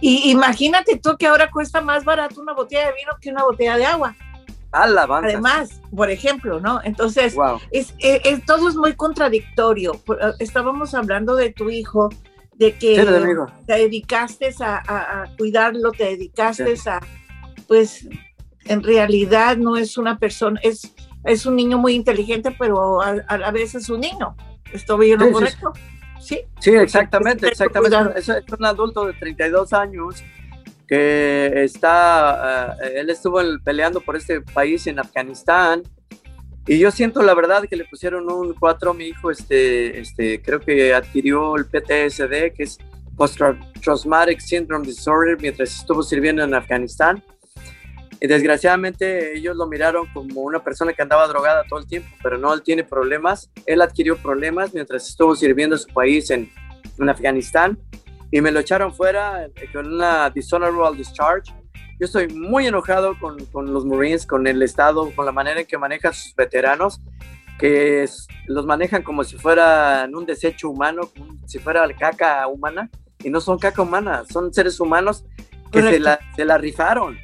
[0.01, 3.77] Y imagínate tú que ahora cuesta más barato una botella de vino que una botella
[3.77, 4.17] de agua.
[4.73, 5.29] Alabanza.
[5.29, 6.81] Además, por ejemplo, ¿no?
[6.83, 7.37] Entonces,
[7.71, 10.01] es, es, todo es muy contradictorio.
[10.41, 12.11] Estábamos hablando de tu hijo
[12.57, 13.05] de que
[13.67, 17.01] te dedicaste a, cuidarlo, te dedicaste a,
[17.67, 18.07] pues,
[18.65, 23.51] en realidad no es una persona, es, es un niño muy inteligente, pero a, la
[23.51, 24.37] vez es un niño.
[24.73, 25.73] ¿Estoy bien lo correcto?
[26.21, 26.41] Sí.
[26.59, 27.97] Sí, exactamente, exactamente.
[28.19, 30.23] Es, un adulto de 32 años
[30.89, 35.83] que está, eh, él estuvo peleando por este país en Afganistán
[36.67, 40.41] y yo siento la verdad que le pusieron un 4 a mi hijo, este, este,
[40.41, 42.79] creo que adquirió el PTSD, que es
[43.17, 47.23] Post-Traumatic Syndrome Disorder, mientras estuvo sirviendo en Afganistán.
[48.21, 52.39] Y desgraciadamente ellos lo miraron como una persona que andaba drogada todo el tiempo, pero
[52.39, 53.51] no, él tiene problemas.
[53.67, 56.51] Él adquirió problemas mientras estuvo sirviendo a su país en,
[56.99, 57.79] en Afganistán
[58.31, 61.53] y me lo echaron fuera con una dishonorable discharge
[61.99, 65.67] yo estoy muy enojado con, con, los Marines, con el Estado, con la manera en
[65.67, 67.01] que manejan sus veteranos,
[67.59, 68.09] que
[68.47, 72.91] los manejan como si fueran un desecho humano, como si fuera caca humana,
[73.23, 75.25] y no son caca humana, son seres humanos
[75.71, 77.17] que se la, se la, rifaron.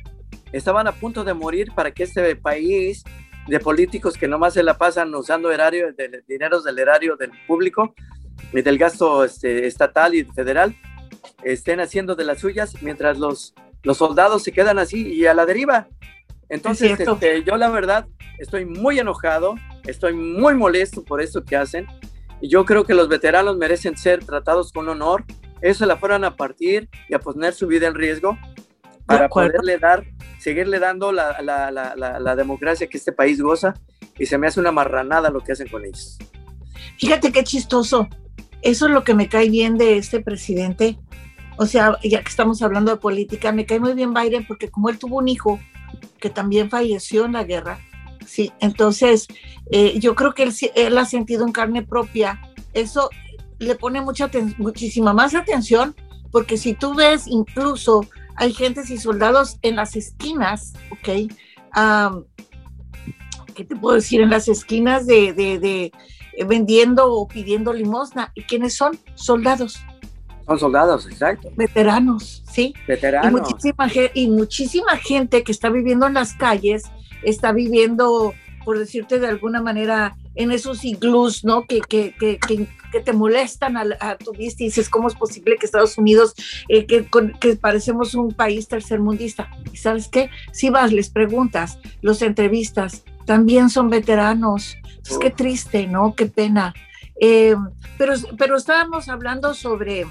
[0.52, 3.04] Estaban a punto de morir para que este país
[3.46, 7.94] de políticos que nomás se la pasan usando erario, de, dineros del erario del público
[8.52, 10.76] y del gasto este, estatal y federal,
[11.42, 15.46] estén haciendo de las suyas mientras los los soldados se quedan así y a la
[15.46, 15.88] deriva.
[16.48, 18.06] Entonces, este, yo la verdad
[18.38, 19.54] estoy muy enojado,
[19.86, 21.86] estoy muy molesto por esto que hacen.
[22.40, 25.24] Y yo creo que los veteranos merecen ser tratados con honor.
[25.60, 28.38] Eso la fueron a partir y a poner su vida en riesgo
[29.06, 30.04] para poderle dar,
[30.38, 33.74] seguirle dando la, la, la, la, democracia que este país goza.
[34.18, 36.18] Y se me hace una marranada lo que hacen con ellos.
[36.98, 38.08] Fíjate qué chistoso.
[38.62, 40.98] Eso es lo que me cae bien de este presidente,
[41.60, 44.88] o sea, ya que estamos hablando de política, me cae muy bien Biden porque como
[44.88, 45.60] él tuvo un hijo
[46.18, 47.78] que también falleció en la guerra,
[48.26, 49.28] sí, entonces
[49.70, 52.40] eh, yo creo que él, él, ha sentido en carne propia,
[52.72, 53.10] eso
[53.58, 55.94] le pone mucha muchísima más atención,
[56.32, 61.30] porque si tú ves incluso hay gentes y soldados en las esquinas, ¿ok?
[63.54, 64.22] ¿Qué te puedo decir?
[64.22, 65.92] En las esquinas de, de, de
[66.38, 68.32] eh, vendiendo o pidiendo limosna.
[68.34, 68.98] ¿Y quiénes son?
[69.14, 69.78] Soldados
[70.50, 71.48] son soldados, exacto.
[71.54, 72.74] Veteranos, sí.
[72.88, 73.30] Veteranos.
[73.30, 76.90] Y muchísima, y muchísima gente que está viviendo en las calles,
[77.22, 78.34] está viviendo,
[78.64, 81.66] por decirte de alguna manera, en esos iglús, ¿no?
[81.66, 85.66] Que, que, que, que, te molestan a, tu vista y dices, ¿cómo es posible que
[85.66, 86.34] Estados Unidos,
[86.68, 87.06] eh, que,
[87.40, 89.48] que parecemos un país tercermundista?
[89.72, 90.30] ¿Y sabes qué?
[90.50, 94.76] Si vas, les preguntas, los entrevistas, también son veteranos.
[95.08, 96.16] Es que triste, ¿no?
[96.16, 96.74] Qué pena.
[97.20, 97.54] Eh,
[97.98, 100.06] pero, pero estábamos hablando sobre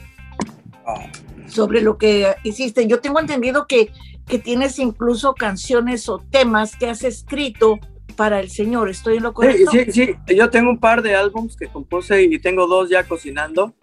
[1.48, 2.88] sobre lo que hiciste.
[2.88, 3.92] Yo tengo entendido que,
[4.28, 7.80] que tienes incluso canciones o temas que has escrito
[8.16, 8.90] para el Señor.
[8.90, 9.72] ¿Estoy en lo correcto?
[9.72, 10.36] Sí, sí, sí.
[10.36, 13.74] Yo tengo un par de álbums que compuse y tengo dos ya cocinando,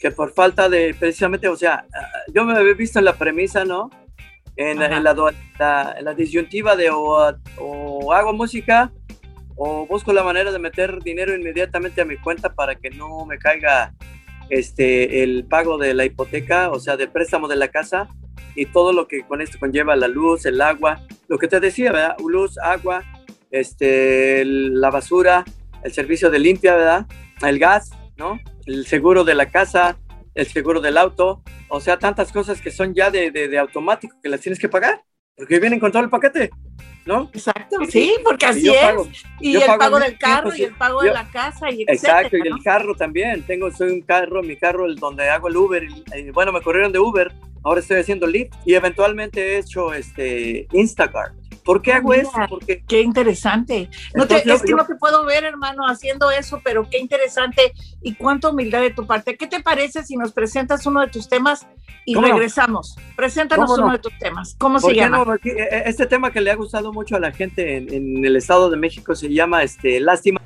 [0.00, 1.86] que por falta de, precisamente, o sea,
[2.34, 3.90] yo me había visto en la premisa, ¿no?
[4.56, 8.92] En, la, en, la, disyuntiva de o, o hago música
[9.56, 13.38] o busco la manera de meter dinero inmediatamente a mi cuenta para que no me
[13.38, 13.94] caiga
[14.50, 18.08] este, el pago de la hipoteca, o sea, del préstamo de la casa
[18.54, 21.92] y todo lo que con esto conlleva la luz, el agua, lo que te decía,
[21.92, 22.16] ¿verdad?
[22.26, 23.02] Luz, agua,
[23.50, 25.44] este, la basura,
[25.82, 27.06] el servicio de limpia, ¿verdad?
[27.42, 28.38] El gas, ¿no?
[28.66, 29.98] El seguro de la casa,
[30.34, 34.16] el seguro del auto, o sea, tantas cosas que son ya de, de, de automático
[34.22, 35.02] que las tienes que pagar,
[35.36, 36.50] porque vienen con todo el paquete.
[37.04, 37.30] ¿no?
[37.32, 39.24] Exacto, sí, porque así es.
[39.40, 42.62] y el pago, del carro y el pago de la casa y Exacto, y el
[42.62, 43.42] carro también.
[43.42, 45.82] Tengo, soy un carro, mi carro, el donde hago el Uber.
[46.16, 47.32] Y, bueno, me corrieron de Uber,
[47.64, 51.34] ahora estoy haciendo Lyft y eventualmente he hecho este Instacart.
[51.64, 52.32] ¿Por qué hago eso?
[52.48, 52.82] Porque...
[52.86, 53.88] Qué interesante.
[54.14, 57.72] No te, es que no te puedo ver, hermano, haciendo eso, pero qué interesante
[58.02, 59.36] y cuánta humildad de tu parte.
[59.36, 61.66] ¿Qué te parece si nos presentas uno de tus temas
[62.04, 62.96] y regresamos?
[63.16, 64.56] Preséntanos uno de tus temas.
[64.58, 65.24] ¿Cómo se llama?
[65.44, 68.36] E, e, este tema que le ha gustado mucho a la gente en, en el
[68.36, 70.40] Estado de México se llama este, Lástima.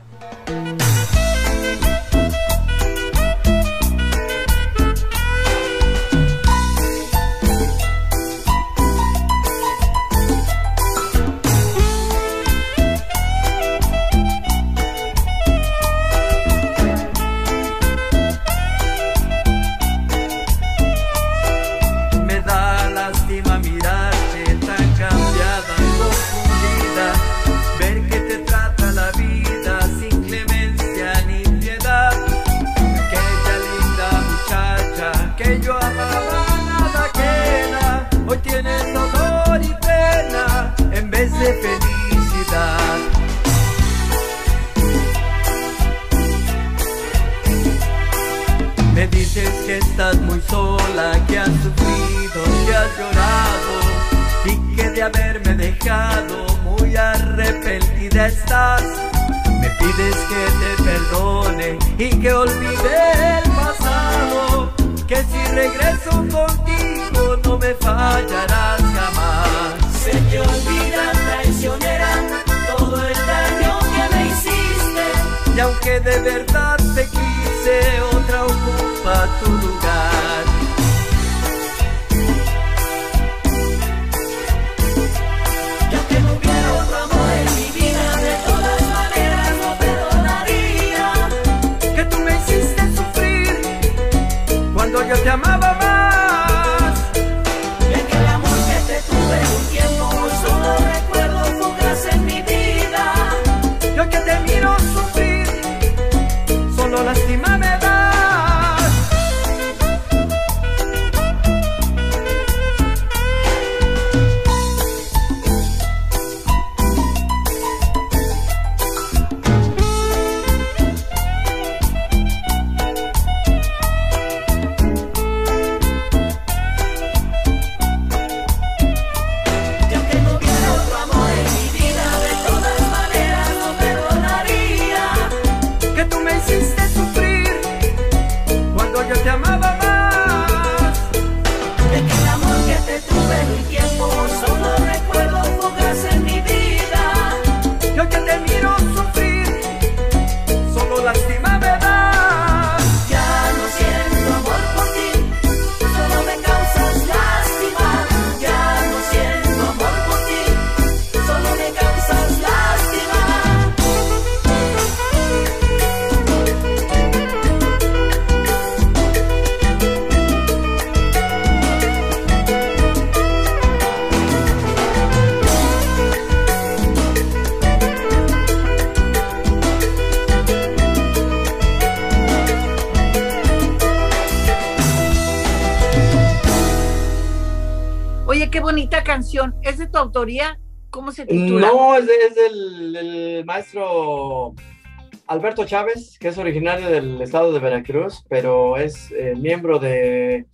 [195.37, 200.47] Alberto Chávez, que es originario del estado de Veracruz, pero es eh, miembro de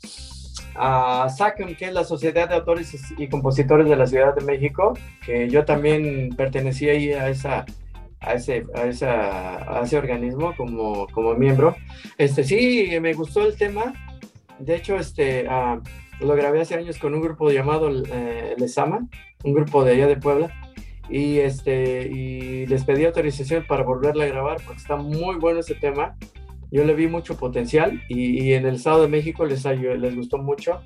[0.75, 5.49] uh, que es la Sociedad de Autores y Compositores de la Ciudad de México, que
[5.49, 7.65] yo también pertenecí ahí a esa
[8.21, 11.77] a ese, a ese organismo como, como miembro.
[12.19, 13.95] Este, sí, me gustó el tema
[14.59, 15.81] De hecho, este, ah,
[16.21, 19.07] lo grabé hace años con un grupo llamado eh, Lesama,
[19.45, 20.53] un grupo de allá de Puebla.
[21.09, 26.17] Y, este, les pedí autorización para volverla a grabar porque está muy bueno ese tema.
[26.71, 30.81] Yo le vi mucho potencial y, en el Estado de México les, les gustó mucho.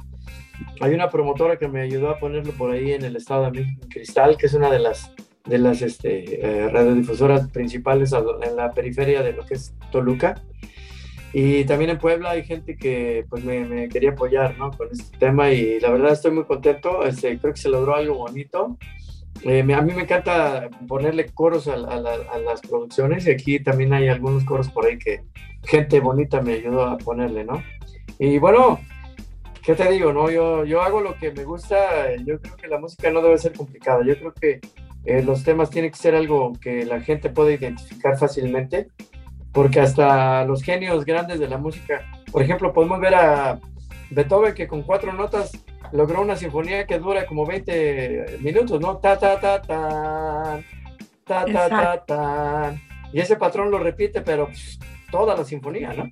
[0.81, 3.87] Hay una promotora que me ayudó a ponerlo por ahí en el Estado de México,
[3.89, 5.13] Cristal, que es una de las,
[5.45, 10.43] de las este, eh, radiodifusoras principales en la periferia de lo que es Toluca.
[11.33, 14.71] Y también en Puebla hay gente que pues me, quería apoyar ¿no?
[14.71, 18.15] con este tema y la verdad estoy muy contento, este, creo que se logró algo
[18.15, 18.79] bonito.
[19.43, 24.45] Eh, a mí me encanta ponerle coros a, las producciones y aquí también hay algunos
[24.45, 25.23] coros por ahí que
[25.65, 27.63] gente bonita me ayudó a ponerle, ¿no?
[28.19, 28.81] Y bueno,
[29.63, 30.13] ¿qué te digo?
[30.13, 30.31] No?
[30.31, 33.53] Yo, yo hago lo que me gusta, yo creo que la música no debe ser
[33.53, 34.61] complicada, yo creo que
[35.05, 38.89] eh, los temas tienen que ser algo que la gente pueda identificar fácilmente
[39.53, 43.59] porque hasta los genios grandes de la música, por ejemplo, podemos ver a
[44.11, 45.53] Beethoven que con cuatro notas
[45.93, 48.99] logró una sinfonía que dura como 20 minutos, ¿no?
[48.99, 50.61] Ta, ta, ta, ta,
[51.25, 52.75] ta, ta, ta, ta.
[53.13, 54.79] Y ese patrón lo repite, pero pues,
[55.11, 56.05] toda la sinfonía, ¿no?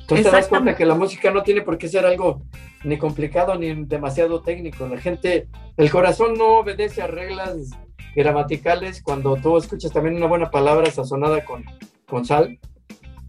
[0.00, 2.42] Entonces te das cuenta que la música no tiene por qué ser algo
[2.84, 4.86] ni complicado ni demasiado técnico.
[4.86, 7.70] La gente, el corazón no obedece a reglas
[8.14, 9.02] gramaticales.
[9.02, 11.64] Cuando tú escuchas también una buena palabra sazonada con,
[12.06, 12.58] con sal,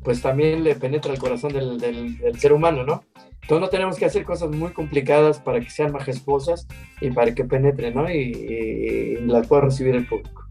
[0.04, 3.04] pues también le penetra el corazón del, del, ser humano, ¿no?
[3.42, 6.68] Entonces no tenemos que hacer cosas muy complicadas para que sean majestuosas
[7.02, 8.10] y para que penetren, ¿no?
[8.10, 10.46] Y, las pueda recibir el público.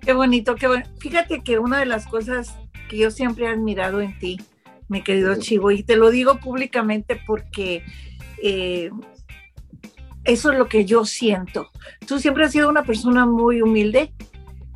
[0.00, 0.84] Qué bonito, qué bueno.
[0.98, 2.54] Fíjate que una de las cosas
[2.88, 4.40] que yo siempre he admirado en ti,
[4.88, 7.82] mi querido Chivo, y te lo digo públicamente porque
[8.42, 8.90] eh,
[10.24, 11.70] eso es lo que yo siento.
[12.06, 14.12] Tú siempre has sido una persona muy humilde,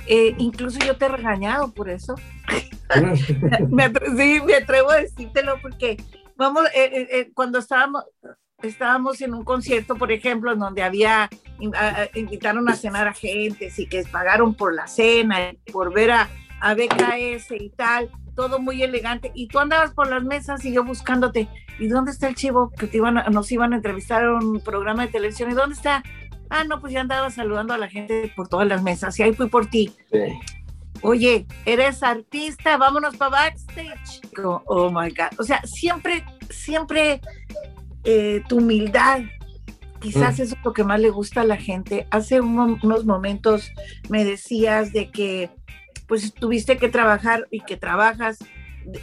[0.08, 2.14] eh, incluso yo te he regañado por eso.
[3.70, 6.02] me, sí, me atrevo a decírtelo porque,
[6.36, 8.04] vamos, eh, eh, cuando estábamos,
[8.62, 11.28] estábamos en un concierto, por ejemplo, en donde había,
[12.14, 16.28] invitaron a cenar a gente y que pagaron por la cena, por ver a,
[16.60, 20.84] a BKS y tal, todo muy elegante, y tú andabas por las mesas y yo
[20.84, 21.48] buscándote,
[21.78, 25.02] ¿y dónde está el chivo que te iban nos iban a entrevistar en un programa
[25.06, 25.50] de televisión?
[25.50, 26.02] ¿Y dónde está?
[26.50, 29.34] Ah, no, pues ya andaba saludando a la gente por todas las mesas y ahí
[29.34, 29.92] fui por ti.
[31.02, 34.20] Oye, eres artista, vámonos para backstage.
[34.66, 35.38] Oh, my God.
[35.38, 37.20] O sea, siempre, siempre
[38.04, 39.20] eh, tu humildad,
[40.00, 40.42] quizás mm.
[40.42, 42.06] eso es lo que más le gusta a la gente.
[42.10, 43.72] Hace unos momentos
[44.08, 45.50] me decías de que
[46.08, 48.38] pues tuviste que trabajar y que trabajas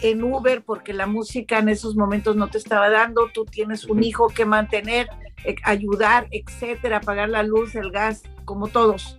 [0.01, 4.03] en Uber porque la música en esos momentos no te estaba dando, tú tienes un
[4.03, 5.07] hijo que mantener,
[5.43, 9.17] eh, ayudar, etcétera, pagar la luz, el gas, como todos.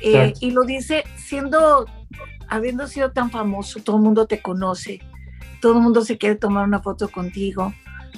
[0.00, 1.86] Eh, y lo dice siendo,
[2.48, 5.00] habiendo sido tan famoso, todo el mundo te conoce,
[5.60, 7.72] todo el mundo se quiere tomar una foto contigo,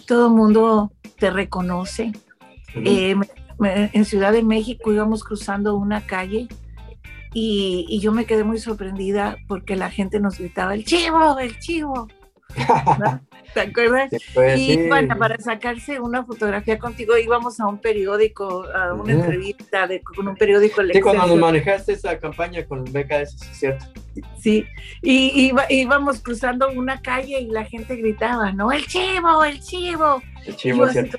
[0.07, 2.13] todo el mundo te reconoce.
[2.75, 3.15] Eh,
[3.61, 6.49] en Ciudad de México íbamos cruzando una calle
[7.35, 12.09] y, yo me quedé muy sorprendida porque la gente nos gritaba, el chivo, el chivo.
[13.55, 14.11] ¿Te acuerdas?
[14.35, 19.87] Pues, y bueno, para sacarse una fotografía contigo íbamos a un periódico, a una entrevista
[19.87, 20.83] de, con un periódico.
[20.93, 23.87] Sí, cuando nos manejaste esa campaña con BKS, es cierto.
[24.39, 24.67] Sí,
[25.03, 28.71] y, íbamos cruzando una calle y la gente gritaba, ¿no?
[28.71, 30.23] El chivo, el chivo.
[30.47, 31.19] El chivo, cierto.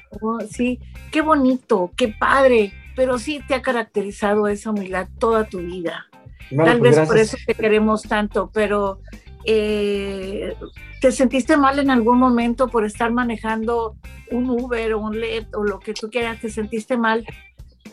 [0.49, 0.79] sí,
[1.11, 6.07] qué bonito, qué padre pero sí te ha caracterizado esa humildad toda tu vida.
[6.53, 8.99] Tal pues vez por eso te queremos tanto, pero
[9.45, 10.53] eh,
[10.99, 13.95] ¿te sentiste mal en algún momento por estar manejando
[14.31, 16.41] un Uber o un LED o lo que tú quieras?
[16.41, 17.25] ¿Te sentiste mal?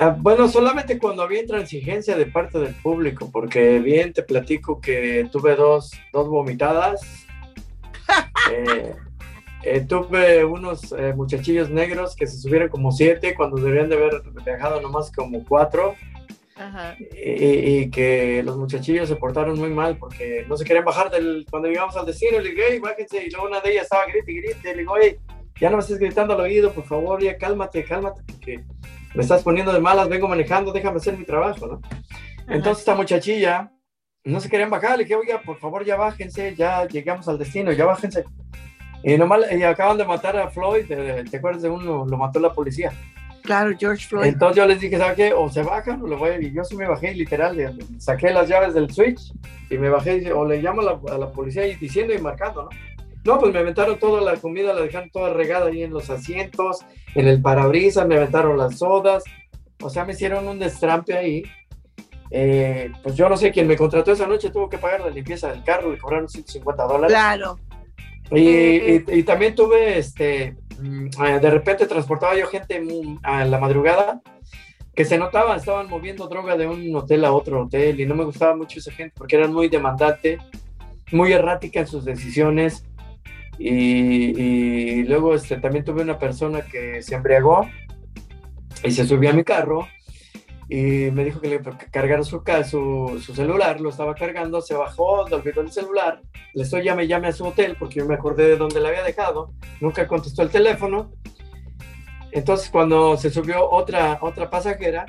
[0.01, 5.29] Ah, bueno, solamente cuando había intransigencia de parte del público, porque bien te platico que
[5.31, 7.01] tuve dos, dos vomitadas.
[8.53, 8.93] eh,
[9.67, 14.23] eh, tuve unos eh, muchachillos negros que se subieron como siete cuando deberían de haber
[14.45, 15.95] viajado nomás como cuatro.
[17.13, 21.69] Y, que los muchachillos se portaron muy mal porque no se querían bajar del, cuando
[21.69, 22.41] llegamos al destino.
[22.41, 23.27] Le dije, bájense.
[23.27, 24.73] Y luego una de ellas estaba grite y grite.
[24.73, 25.21] Le digo, oye,
[25.61, 28.65] ya no me estés gritando al oído, por favor, ya cálmate, cálmate, porque
[29.15, 31.81] me estás poniendo de malas, vengo manejando, déjame hacer mi trabajo, ¿no?
[32.49, 33.73] Entonces esta muchachilla
[34.25, 34.99] no se querían bajar.
[34.99, 38.25] Le dije, oiga, por favor, ya bájense, ya llegamos al destino, ya bájense.
[39.07, 42.05] Y nomás y acaban de matar a Floyd, ¿te, acuerdas de uno?
[42.05, 42.91] Lo mató la policía.
[43.45, 44.27] Claro, George Floyd.
[44.27, 45.33] Entonces yo les dije, ¿sabes qué?
[45.33, 46.43] O se bajan o le voy a...
[46.43, 49.33] Y yo sí me bajé, literal, saqué las llaves del switch
[49.71, 52.71] y me bajé o le llamo a la, policía y diciendo y marcando, ¿no?
[53.23, 56.85] No, pues me aventaron toda la comida, la dejaron toda regada ahí en los asientos,
[57.15, 59.23] en el parabrisas, me aventaron las sodas,
[59.81, 61.45] o sea, me hicieron un destrampe ahí.
[62.33, 65.49] Eh, pues yo no sé quién me contrató esa noche, tuvo que pagar la limpieza
[65.49, 67.13] del carro, le cobraron 150 dólares.
[67.15, 67.61] Claro.
[68.31, 72.83] Y, y, también tuve, este, mm, eh, de repente transportaba yo gente
[73.23, 74.21] a la madrugada
[74.95, 78.25] que se notaba, estaban moviendo droga de un hotel a otro hotel y no me
[78.25, 80.39] gustaba mucho esa gente porque eran muy demandante,
[81.13, 82.85] muy errática en sus decisiones.
[83.59, 87.69] Y, luego este, también tuve una persona que se embriagó
[88.83, 89.87] y se subió a mi carro
[90.69, 91.61] y me dijo que le
[91.91, 96.21] cargara su, su, su celular, lo estaba cargando, se bajó, olvidó el celular,
[96.55, 99.05] le estoy llame, llame a su hotel porque yo me acordé de dónde le había
[99.05, 101.13] dejado, nunca contestó el teléfono.
[102.33, 105.07] Entonces cuando se subió otra, otra pasajera,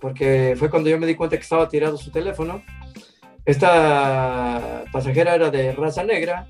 [0.00, 2.62] porque fue cuando yo me di cuenta que estaba tirado su teléfono,
[3.44, 6.46] esta pasajera era de raza negra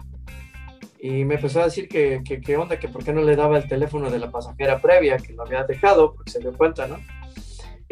[1.00, 3.66] y me empezó a decir que, que, onda, que por qué no le daba el
[3.66, 6.98] teléfono de la pasajera previa que lo había dejado, porque se dio cuenta, ¿no?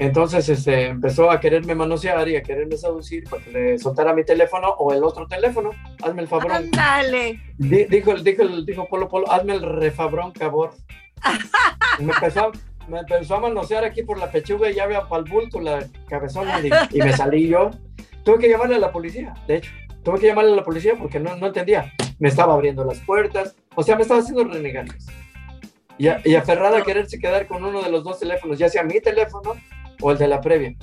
[0.01, 4.25] Entonces este, empezó a quererme manosear y a quererme seducir para que le soltara mi
[4.25, 5.73] teléfono o el otro teléfono.
[6.03, 6.51] Hazme el favor.
[6.51, 7.39] Ándale.
[7.59, 10.71] Dijo, dijo, dijo Polo Polo, hazme el refabrón, cabor.
[11.99, 12.51] me, empezó,
[12.89, 15.87] me empezó a manosear aquí por la pechuga y ya había para el bulto la
[16.09, 17.71] cabezona y, me salí yo.
[18.25, 19.71] Tuve que llamarle a la policía, de hecho.
[20.03, 21.93] Tuve que llamarle a la policía porque no, no entendía.
[22.19, 23.55] Me estaba abriendo las puertas.
[23.75, 24.87] O sea, me estaba haciendo renegar.
[25.99, 28.99] Y, y aferrada a quererse quedar con uno de los dos teléfonos, ya sea mi
[29.03, 29.57] teléfono
[30.01, 30.75] o el de la previa.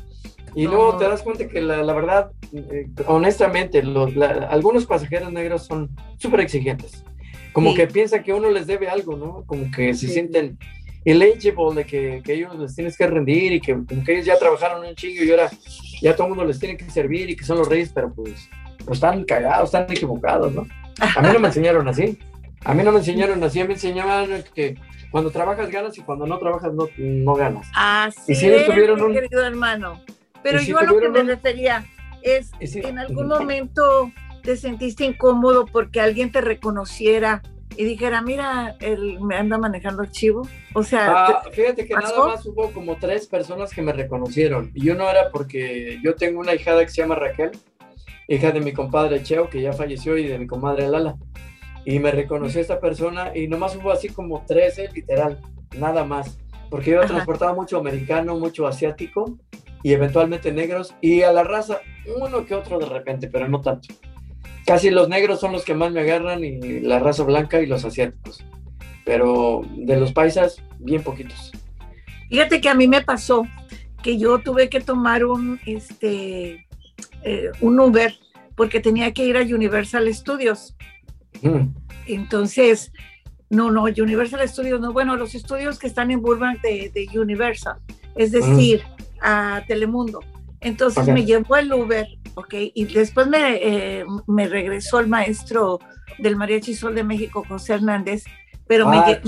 [0.56, 4.12] Y luego te das cuenta que la, la verdad, eh, honestamente, los,
[4.50, 7.04] algunos pasajeros negros son súper exigentes.
[7.54, 9.44] Como que piensan que uno les debe algo, ¿no?
[9.46, 10.58] Como que se sienten
[11.06, 14.38] eligible de que, que, ellos les tienes que rendir y que, como que ellos ya
[14.38, 15.50] trabajaron un chingo y ahora
[16.02, 18.50] ya todo el mundo les tiene que servir y que son los reyes, pero pues,
[18.86, 20.68] pues están cagados, están equivocados, ¿no?
[21.00, 22.18] A mí no me enseñaron así.
[22.66, 24.76] A mí no me enseñaron así, me enseñaban que
[25.12, 27.68] cuando trabajas ganas y cuando no trabajas no, no ganas.
[27.74, 29.14] Así y si es, tuvieron un...
[29.14, 30.02] querido hermano.
[30.44, 31.86] Pero yo a lo que me refería
[32.22, 34.12] es, en algún momento
[34.44, 37.42] te sentiste incómodo porque alguien te reconociera
[37.76, 40.48] y dijera, mira, él me anda manejando el chivo.
[40.74, 44.72] O sea, ah, fíjate que nada más hubo como tres personas que me reconocieron.
[44.74, 47.52] Y uno era porque yo tengo una hijada que se llama Raquel,
[48.28, 51.18] hija de mi compadre Cheo, que ya falleció, y de mi comadre Lala
[51.88, 55.40] y me reconoció esta persona y nomás hubo así como 13, literal,
[55.78, 56.38] nada más,
[56.70, 59.40] porque yo transportaba mucho americano, mucho asiático
[59.84, 61.80] y eventualmente negros y a la raza
[62.18, 63.88] uno que otro de repente, pero no tanto.
[64.66, 67.86] Casi los negros son los que más me agarran y la raza blanca y los
[67.86, 68.44] asiáticos,
[69.06, 71.54] pero de los paisas, bien poquitos.
[72.28, 73.48] Fíjate que a mí me pasó
[74.04, 76.68] que yo tuve que tomar un, este,
[77.24, 78.14] eh, un Uber
[78.58, 80.76] porque tenía que ir a Universal Studios
[82.08, 82.92] entonces,
[83.50, 87.78] no, no, Universal Studios, no, bueno, los estudios que están en Burbank de, Universal,
[88.16, 88.82] es decir,
[89.22, 90.20] a Telemundo.
[90.60, 92.54] Entonces me llevó el Uber, ¿ok?
[92.74, 95.80] Y después me, eh, me regresó el maestro
[96.18, 98.24] del Mariachi Sol de México, José Hernández,
[98.68, 99.20] pero me, ah,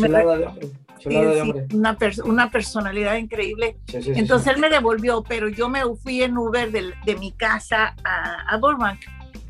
[1.72, 3.78] una, una, personalidad increíble.
[3.94, 8.54] Entonces él me devolvió, pero yo me fui en Uber de, de mi casa a,
[8.54, 9.00] a Burbank.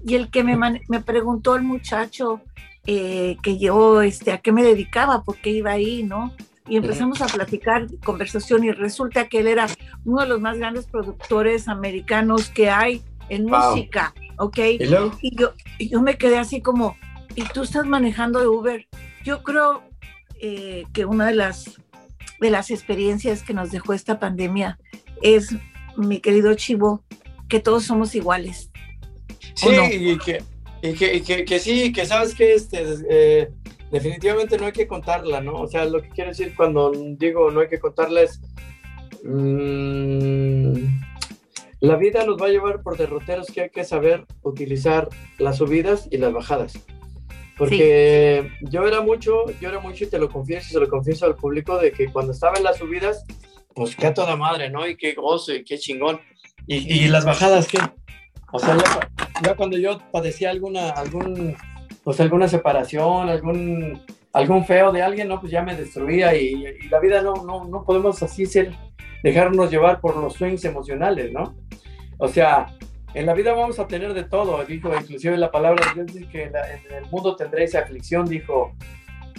[0.05, 0.55] Y el que me,
[0.87, 2.41] me preguntó el muchacho
[2.91, 6.33] eh, que yo, este, a qué me dedicaba, por qué iba ahí, ¿no?
[6.67, 9.67] Y empezamos a platicar, conversación, y resulta que él era
[10.05, 14.57] uno de los más grandes productores americanos que hay en música, ¿ok?
[15.21, 16.97] ¿Y, yo, yo me quedé así como,
[17.35, 18.87] ¿y tú estás manejando de Uber?
[19.23, 19.83] Yo creo
[20.41, 21.79] eh, que una de las,
[22.41, 24.79] de las experiencias que nos dejó esta pandemia
[25.21, 25.55] es,
[25.95, 27.03] mi querido Chivo,
[27.49, 28.71] que todos somos iguales.
[29.53, 30.41] Sí, y, que,
[30.81, 33.49] y, que, que, sí, que sabes que este, eh,
[33.91, 35.53] definitivamente no hay que contarla, ¿no?
[35.53, 38.41] O sea, lo que quiero decir cuando digo no hay que contarla es...
[39.23, 40.85] Mm,
[41.81, 45.07] la vida nos va a llevar por derroteros que hay que saber utilizar
[45.37, 46.73] las subidas y las bajadas.
[47.57, 51.25] Porque yo era mucho, yo era mucho y te lo confieso y se lo confieso
[51.25, 53.25] al público de que cuando estaba en las subidas,
[53.73, 54.87] pues qué a toda madre, ¿no?
[54.87, 56.19] Y qué gozo y qué chingón.
[56.67, 57.79] Y, y las bajadas, ¿qué?
[58.51, 58.77] O sea,
[59.43, 61.55] ya, cuando yo padecía alguna, algún,
[62.03, 64.01] pues alguna separación, algún,
[64.33, 65.39] algún feo de alguien, ¿no?
[65.39, 68.73] Pues ya me destruía y, la vida no, no, no podemos así ser,
[69.23, 71.55] dejarnos llevar por los swings emocionales, ¿no?
[72.17, 72.75] O sea,
[73.13, 76.29] en la vida vamos a tener de todo, dijo inclusive la palabra de Dios dice
[76.29, 78.73] que en, el mundo tendréis aflicción, dijo,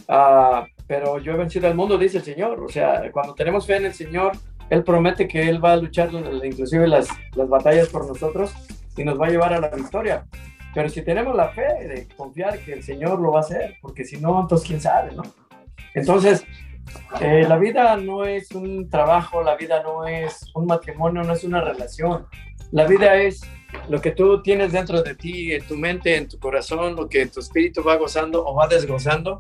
[0.09, 2.61] ah, pero yo he vencido al mundo, dice el Señor.
[2.61, 4.33] O sea, cuando tenemos fe en el Señor,
[4.71, 6.11] Él promete que Él va a luchar
[6.45, 8.53] inclusive las, las batallas por nosotros
[8.97, 10.27] y nos va a llevar a la victoria.
[10.75, 14.05] Pero si tenemos la fe de confiar que el Señor lo va a hacer, porque
[14.05, 15.23] si no, entonces quién sabe, ¿no?
[15.95, 16.45] Entonces,
[17.21, 21.43] eh, la vida no es un trabajo, la vida no es un matrimonio, no es
[21.43, 22.27] una relación.
[22.71, 23.41] La vida es
[23.89, 27.27] lo que tú tienes dentro de ti, en tu mente, en tu corazón, lo que
[27.27, 29.39] tu espíritu va gozando o va desgozando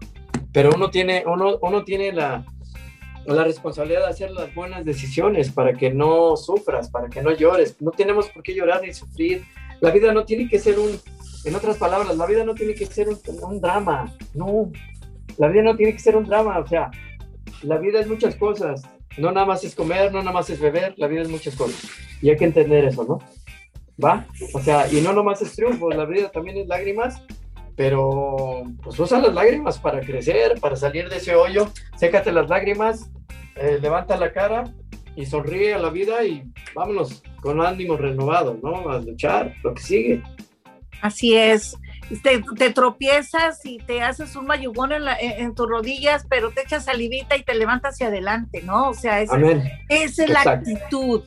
[0.52, 2.44] pero uno tiene, uno, uno tiene la,
[3.26, 7.80] la responsabilidad de hacer las buenas decisiones para que no sufras, para que no llores.
[7.80, 9.44] No tenemos por qué llorar ni sufrir.
[9.80, 10.98] La vida no tiene que ser un,
[11.44, 14.14] en otras palabras, la vida no tiene que ser un, un drama.
[14.34, 14.70] No,
[15.38, 16.58] la vida no tiene que ser un drama.
[16.58, 16.90] O sea,
[17.62, 18.82] la vida es muchas cosas.
[19.18, 21.90] No nada más es comer, no nada más es beber, la vida es muchas cosas.
[22.22, 23.18] Y hay que entender eso, ¿no?
[24.02, 24.26] ¿Va?
[24.54, 27.22] O sea, y no nomás es triunfo, la vida también es lágrimas,
[27.80, 33.10] pero pues usa las lágrimas para crecer, para salir de ese hoyo, sécate las lágrimas,
[33.56, 34.64] eh, levanta la cara
[35.16, 38.90] y sonríe a la vida y vámonos con ánimo renovado, ¿no?
[38.90, 40.22] A luchar, lo que sigue.
[41.00, 41.74] Así es.
[42.22, 46.84] Te, te, tropiezas y te haces un mayugón en, en, tus rodillas, pero te echas
[46.84, 48.90] salivita y te levantas hacia adelante, ¿no?
[48.90, 49.38] O sea, esa,
[49.88, 51.22] esa es la actitud.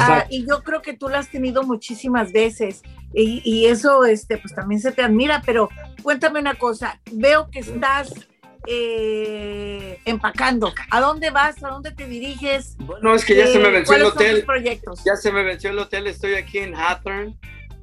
[0.00, 2.82] Ah, y yo creo que tú la has tenido muchísimas veces
[3.12, 5.68] y, y, eso, este, pues también se te admira, pero
[6.02, 8.12] cuéntame una cosa, veo que estás
[8.66, 10.72] eh, empacando.
[10.90, 11.62] ¿A dónde vas?
[11.62, 12.76] ¿A dónde te diriges?
[12.78, 14.46] Bueno, es que ya se me eh, venció el hotel.
[15.04, 17.36] Ya se me venció el hotel, estoy aquí en Hathorne.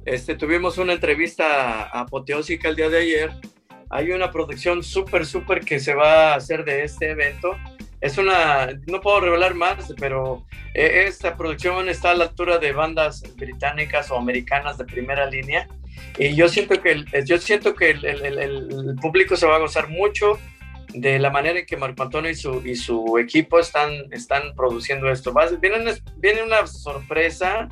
[0.04, 3.30] Este, tuvimos una entrevista apoteósica el día de ayer.
[3.90, 7.56] Hay una producción súper, súper que se va a hacer de este evento.
[8.02, 10.44] Es una, no puedo revelar más, pero
[10.74, 15.68] eh, esta producción está a la altura de bandas británicas o americanas de primera línea.
[16.18, 19.88] Y yo siento que, yo siento que el, el, el público se va a gozar
[19.88, 20.38] mucho
[20.94, 25.10] de la manera en que Marco Antonio y su, y su equipo están, están produciendo
[25.10, 25.32] esto.
[25.32, 27.68] Va, viene, viene una sorpresa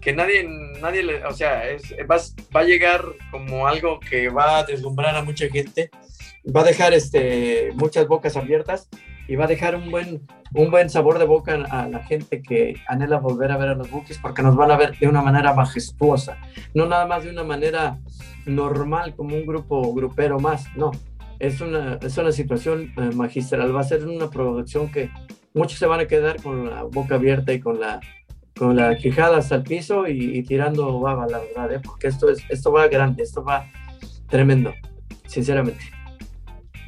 [0.00, 0.48] que nadie,
[0.80, 2.16] nadie le, o sea, es, va,
[2.54, 5.90] va, a llegar como algo que va a deslumbrar a mucha gente,
[6.44, 8.88] va a dejar este, muchas bocas abiertas
[9.30, 12.74] y va a dejar un buen, un buen sabor de boca a la gente que
[12.88, 15.54] anhela volver a ver a los Bookies porque nos van a ver de una manera
[15.54, 16.36] majestuosa,
[16.74, 18.00] no nada más de una manera
[18.44, 20.90] normal como un grupo grupero más, no,
[21.38, 23.74] es una, es una situación eh, magistral.
[23.74, 25.10] Va a ser una producción que
[25.54, 28.00] muchos se van a quedar con la boca abierta y con la,
[28.58, 31.80] con la quijada hasta el piso y, tirando baba, la verdad, ¿eh?
[31.82, 33.64] porque esto, es, esto va grande, esto va
[34.28, 34.72] tremendo,
[35.28, 35.99] sinceramente.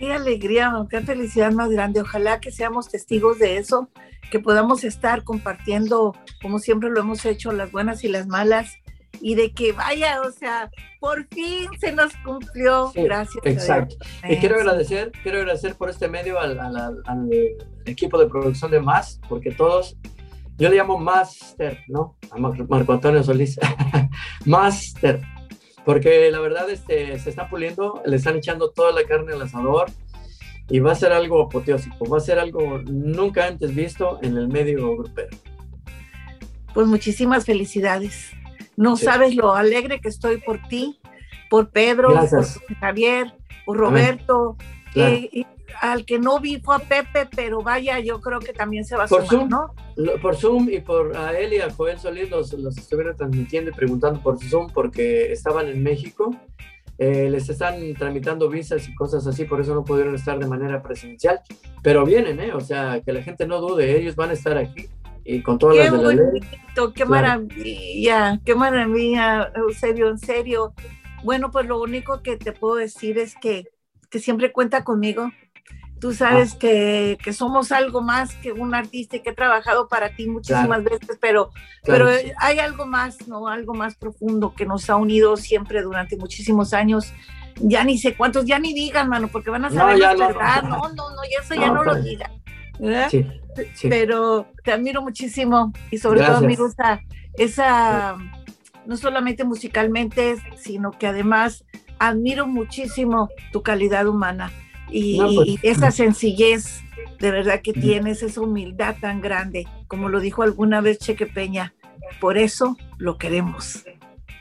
[0.03, 2.01] Qué alegría, qué felicidad más grande.
[2.01, 3.89] Ojalá que seamos testigos de eso,
[4.33, 8.75] que podamos estar compartiendo, como siempre lo hemos hecho, las buenas y las malas,
[9.21, 12.91] y de que vaya, o sea, por fin se nos cumplió.
[12.97, 13.47] Gracias.
[13.47, 13.95] Exacto.
[14.29, 17.31] Y quiero agradecer, quiero agradecer por este medio al,
[17.85, 19.97] equipo de producción de Más, porque todos,
[20.59, 22.17] yo le llamo Master, ¿no?
[22.33, 23.57] A Marco Antonio Solís.
[24.47, 25.23] Master.
[25.85, 29.91] Porque la verdad este, se está puliendo, le están echando toda la carne al asador
[30.69, 34.49] y va a ser algo apoteósico, va a ser algo nunca antes visto en el
[34.49, 35.37] medio grupero.
[36.73, 38.31] Pues muchísimas felicidades.
[38.77, 40.99] No sabes lo alegre que estoy por ti,
[41.51, 43.35] por Pedro, por Javier,
[43.67, 44.57] por Roberto.
[45.83, 49.05] Al que no vi fue a Pepe, pero vaya, yo creo que también se va
[49.05, 49.75] a por sumar, ¿no?
[50.23, 53.75] Por Zoom y por a él y a Joel Solís los, los estuvieron transmitiendo y
[53.75, 56.37] preguntando por Zoom porque estaban en México.
[56.99, 60.81] Eh, les están tramitando visas y cosas así, por eso no pudieron estar de manera
[60.83, 61.41] presencial,
[61.83, 62.53] pero vienen, ¿eh?
[62.53, 64.89] O sea, que la gente no dude, ellos van a estar aquí
[65.25, 70.75] y con todas qué las de bonito, qué maravilla, qué maravilla, Eusebio, en serio.
[71.25, 73.67] Bueno, pues lo único que te puedo decir es que,
[74.11, 75.33] que siempre cuenta conmigo.
[76.03, 76.59] Tú sabes ah.
[76.59, 80.83] que, que, somos algo más que un artista y que he trabajado para ti muchísimas
[80.83, 81.53] veces, pero,
[81.85, 82.09] pero
[82.41, 83.47] hay algo más, ¿no?
[83.47, 87.13] Algo más profundo que nos ha unido siempre durante muchísimos años.
[87.61, 90.63] Ya ni sé cuántos, ya ni digan, mano, porque van a saber la verdad.
[90.69, 92.03] No, no, no, y eso ya no lo pues.
[92.03, 92.33] digan.
[93.09, 93.89] Sí.
[93.89, 97.01] Pero te admiro muchísimo y sobre todo admiro esa,
[97.35, 98.17] esa,
[98.87, 101.65] no solamente musicalmente, sino que además
[102.01, 104.51] admiro muchísimo tu calidad humana
[104.93, 106.83] y, pues, esa sencillez
[107.19, 111.75] de verdad que tienes, esa humildad tan grande, como lo dijo alguna vez Cheque Peña.
[112.21, 113.85] Por eso lo queremos.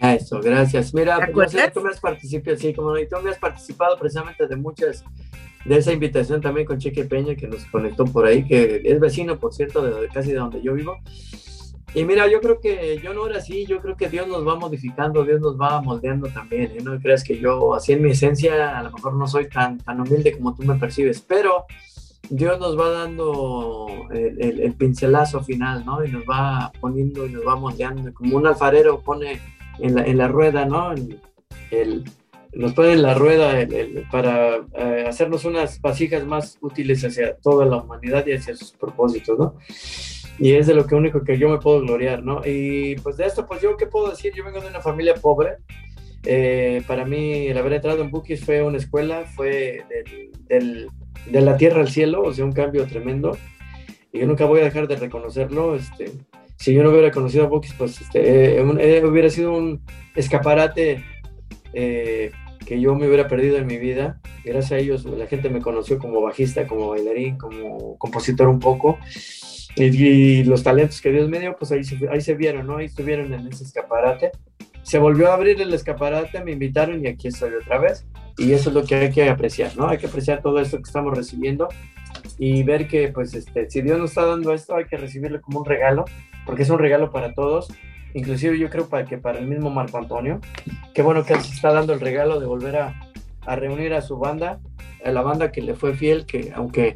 [0.01, 0.93] Eso, gracias.
[0.93, 5.05] Mira, pues, tú me has participado, sí, como tú me has participado precisamente de muchas
[5.65, 9.39] de esa invitación también con Cheque Peña que nos conectó por ahí, que es vecino,
[9.39, 10.97] por cierto, de, casi de donde yo vivo.
[11.93, 14.55] Y mira, yo creo que yo no era así, yo creo que Dios nos va
[14.55, 16.71] modificando, Dios nos va moldeando también.
[16.71, 16.81] ¿eh?
[16.81, 19.99] No creas que yo, así en mi esencia, a lo mejor no soy tan, tan
[19.99, 21.65] humilde como tú me percibes, pero
[22.29, 26.05] Dios nos va dando el, el, pincelazo final, ¿no?
[26.05, 29.41] Y nos va poniendo y nos va moldeando, como un alfarero pone
[29.79, 30.93] en la, en la rueda, ¿no?
[32.53, 33.67] Nos ponen la rueda
[34.11, 39.37] para eh, hacernos unas vasijas más útiles hacia toda la humanidad y hacia sus propósitos,
[39.37, 39.55] ¿no?
[40.39, 42.41] Y es de lo que único que yo me puedo gloriar, ¿no?
[42.45, 44.33] Y pues de esto, pues yo, ¿qué puedo decir?
[44.33, 45.57] Yo vengo de una familia pobre.
[46.23, 49.83] Eh, para mí, el haber entrado en Bookies fue una escuela, fue
[50.47, 50.87] del,
[51.27, 53.37] de la tierra al cielo, o sea, un cambio tremendo.
[54.11, 55.75] Y yo nunca voy a dejar de reconocerlo.
[55.75, 56.11] Este,
[56.57, 59.81] si yo no hubiera conocido a Bookies, pues este, eh, eh, hubiera sido un
[60.15, 61.03] escaparate
[61.73, 64.19] que yo me hubiera perdido en mi vida.
[64.43, 68.97] Gracias a ellos la gente me conoció como bajista, como bailarín, como compositor un poco.
[69.75, 72.77] Y, los talentos que Dios me dio, pues ahí se, ahí se vieron, ¿no?
[72.77, 74.31] Ahí estuvieron en ese escaparate.
[74.83, 78.05] Se volvió a abrir el escaparate, me invitaron y aquí estoy otra vez.
[78.37, 79.87] Y eso es lo que hay que apreciar, ¿no?
[79.87, 81.67] Hay que apreciar todo esto que estamos recibiendo
[82.37, 85.59] y ver que, pues, este, si Dios nos está dando esto, hay que recibirlo como
[85.59, 86.05] un regalo,
[86.45, 87.69] porque es un regalo para todos
[88.13, 90.39] inclusive yo creo para que para el mismo Marco Antonio,
[90.93, 92.99] qué bueno que él se está dando el regalo de volver a,
[93.45, 94.59] a, reunir a su banda,
[95.03, 96.95] a la banda que le fue fiel, que aunque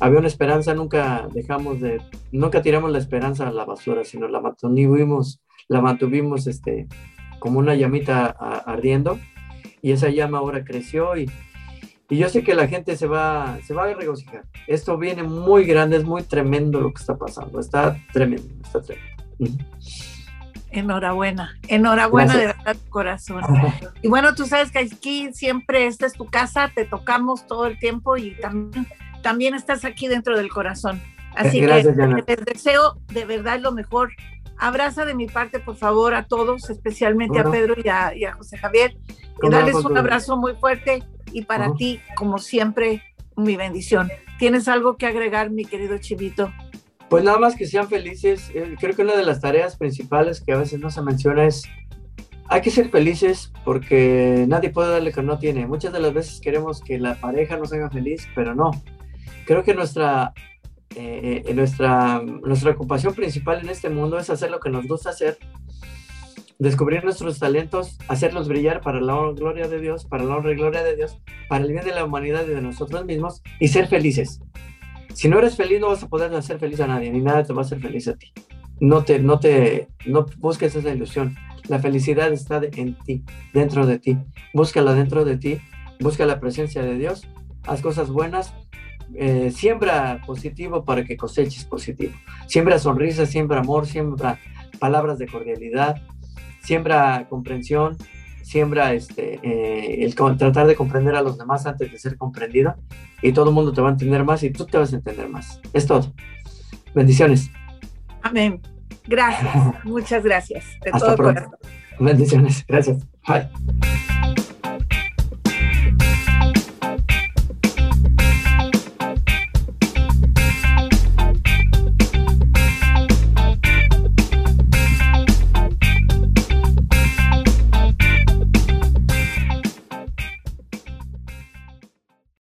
[0.00, 2.00] había una esperanza, nunca dejamos de,
[2.32, 6.88] nunca tiramos la esperanza a la basura, sino la mantuvimos, la mantuvimos este,
[7.38, 9.18] como una llamita ardiendo,
[9.82, 11.30] y esa llama ahora creció y,
[12.08, 14.44] y yo sé que la gente se va, se va a regocijar.
[14.66, 19.64] Esto viene muy grande, es muy tremendo lo que está pasando, está tremendo, está tremendo.
[20.70, 23.42] Enhorabuena, enhorabuena de verdad, corazón.
[24.02, 27.78] Y bueno, tú sabes que aquí siempre esta es tu casa, te tocamos todo el
[27.78, 28.86] tiempo y también,
[29.24, 31.00] también estás aquí dentro del corazón.
[31.34, 34.12] Así que les deseo de verdad lo mejor.
[34.56, 38.96] Abraza de mi parte, por favor, a todos, especialmente a Pedro y a, José Javier.
[39.42, 41.02] Y darles un abrazo muy fuerte
[41.32, 43.02] y para ti, como siempre,
[43.34, 44.10] mi bendición.
[44.38, 46.52] ¿Tienes algo que agregar, mi querido Chivito?
[47.08, 48.50] Pues nada más que sean felices.
[48.54, 51.64] Eh, creo que una de las tareas principales que a veces no se menciona es,
[52.48, 55.66] hay que ser felices porque nadie puede darle que no tiene.
[55.66, 58.70] Muchas de las veces queremos que la pareja nos haga feliz, pero no.
[59.46, 60.32] Creo que nuestra,
[60.96, 65.10] eh, eh, nuestra, nuestra ocupación principal en este mundo es hacer lo que nos gusta
[65.10, 65.38] hacer,
[66.58, 70.82] descubrir nuestros talentos, hacerlos brillar para la gloria de Dios, para la honra y gloria
[70.82, 71.18] de Dios,
[71.48, 74.40] para el bien de la humanidad y de nosotros mismos y ser felices.
[75.14, 77.52] Si no eres feliz, no vas a poder hacer feliz a nadie, ni nada te
[77.52, 78.32] va a hacer feliz a ti.
[78.80, 81.36] No te, no te, no busques esa ilusión.
[81.68, 84.18] La felicidad está en ti, dentro de ti.
[84.52, 85.60] Búscala dentro de ti,
[86.00, 87.28] busca la presencia de Dios,
[87.66, 88.52] haz cosas buenas,
[89.16, 92.14] eh, siembra positivo para que coseches positivo.
[92.46, 94.38] Siembra sonrisas, siembra amor, siembra
[94.78, 96.02] palabras de cordialidad,
[96.62, 97.96] siembra comprensión,
[98.42, 102.74] siembra este, eh, el tratar de comprender a los demás antes de ser comprendido
[103.22, 105.28] y todo el mundo te va a entender más y tú te vas a entender
[105.28, 105.60] más.
[105.72, 106.12] Es todo.
[106.94, 107.50] Bendiciones.
[108.22, 108.60] Amén.
[109.06, 109.54] Gracias.
[109.84, 110.64] Muchas gracias.
[110.84, 111.34] De todo
[111.98, 112.64] Bendiciones.
[112.66, 113.06] Gracias.
[113.26, 113.48] Bye.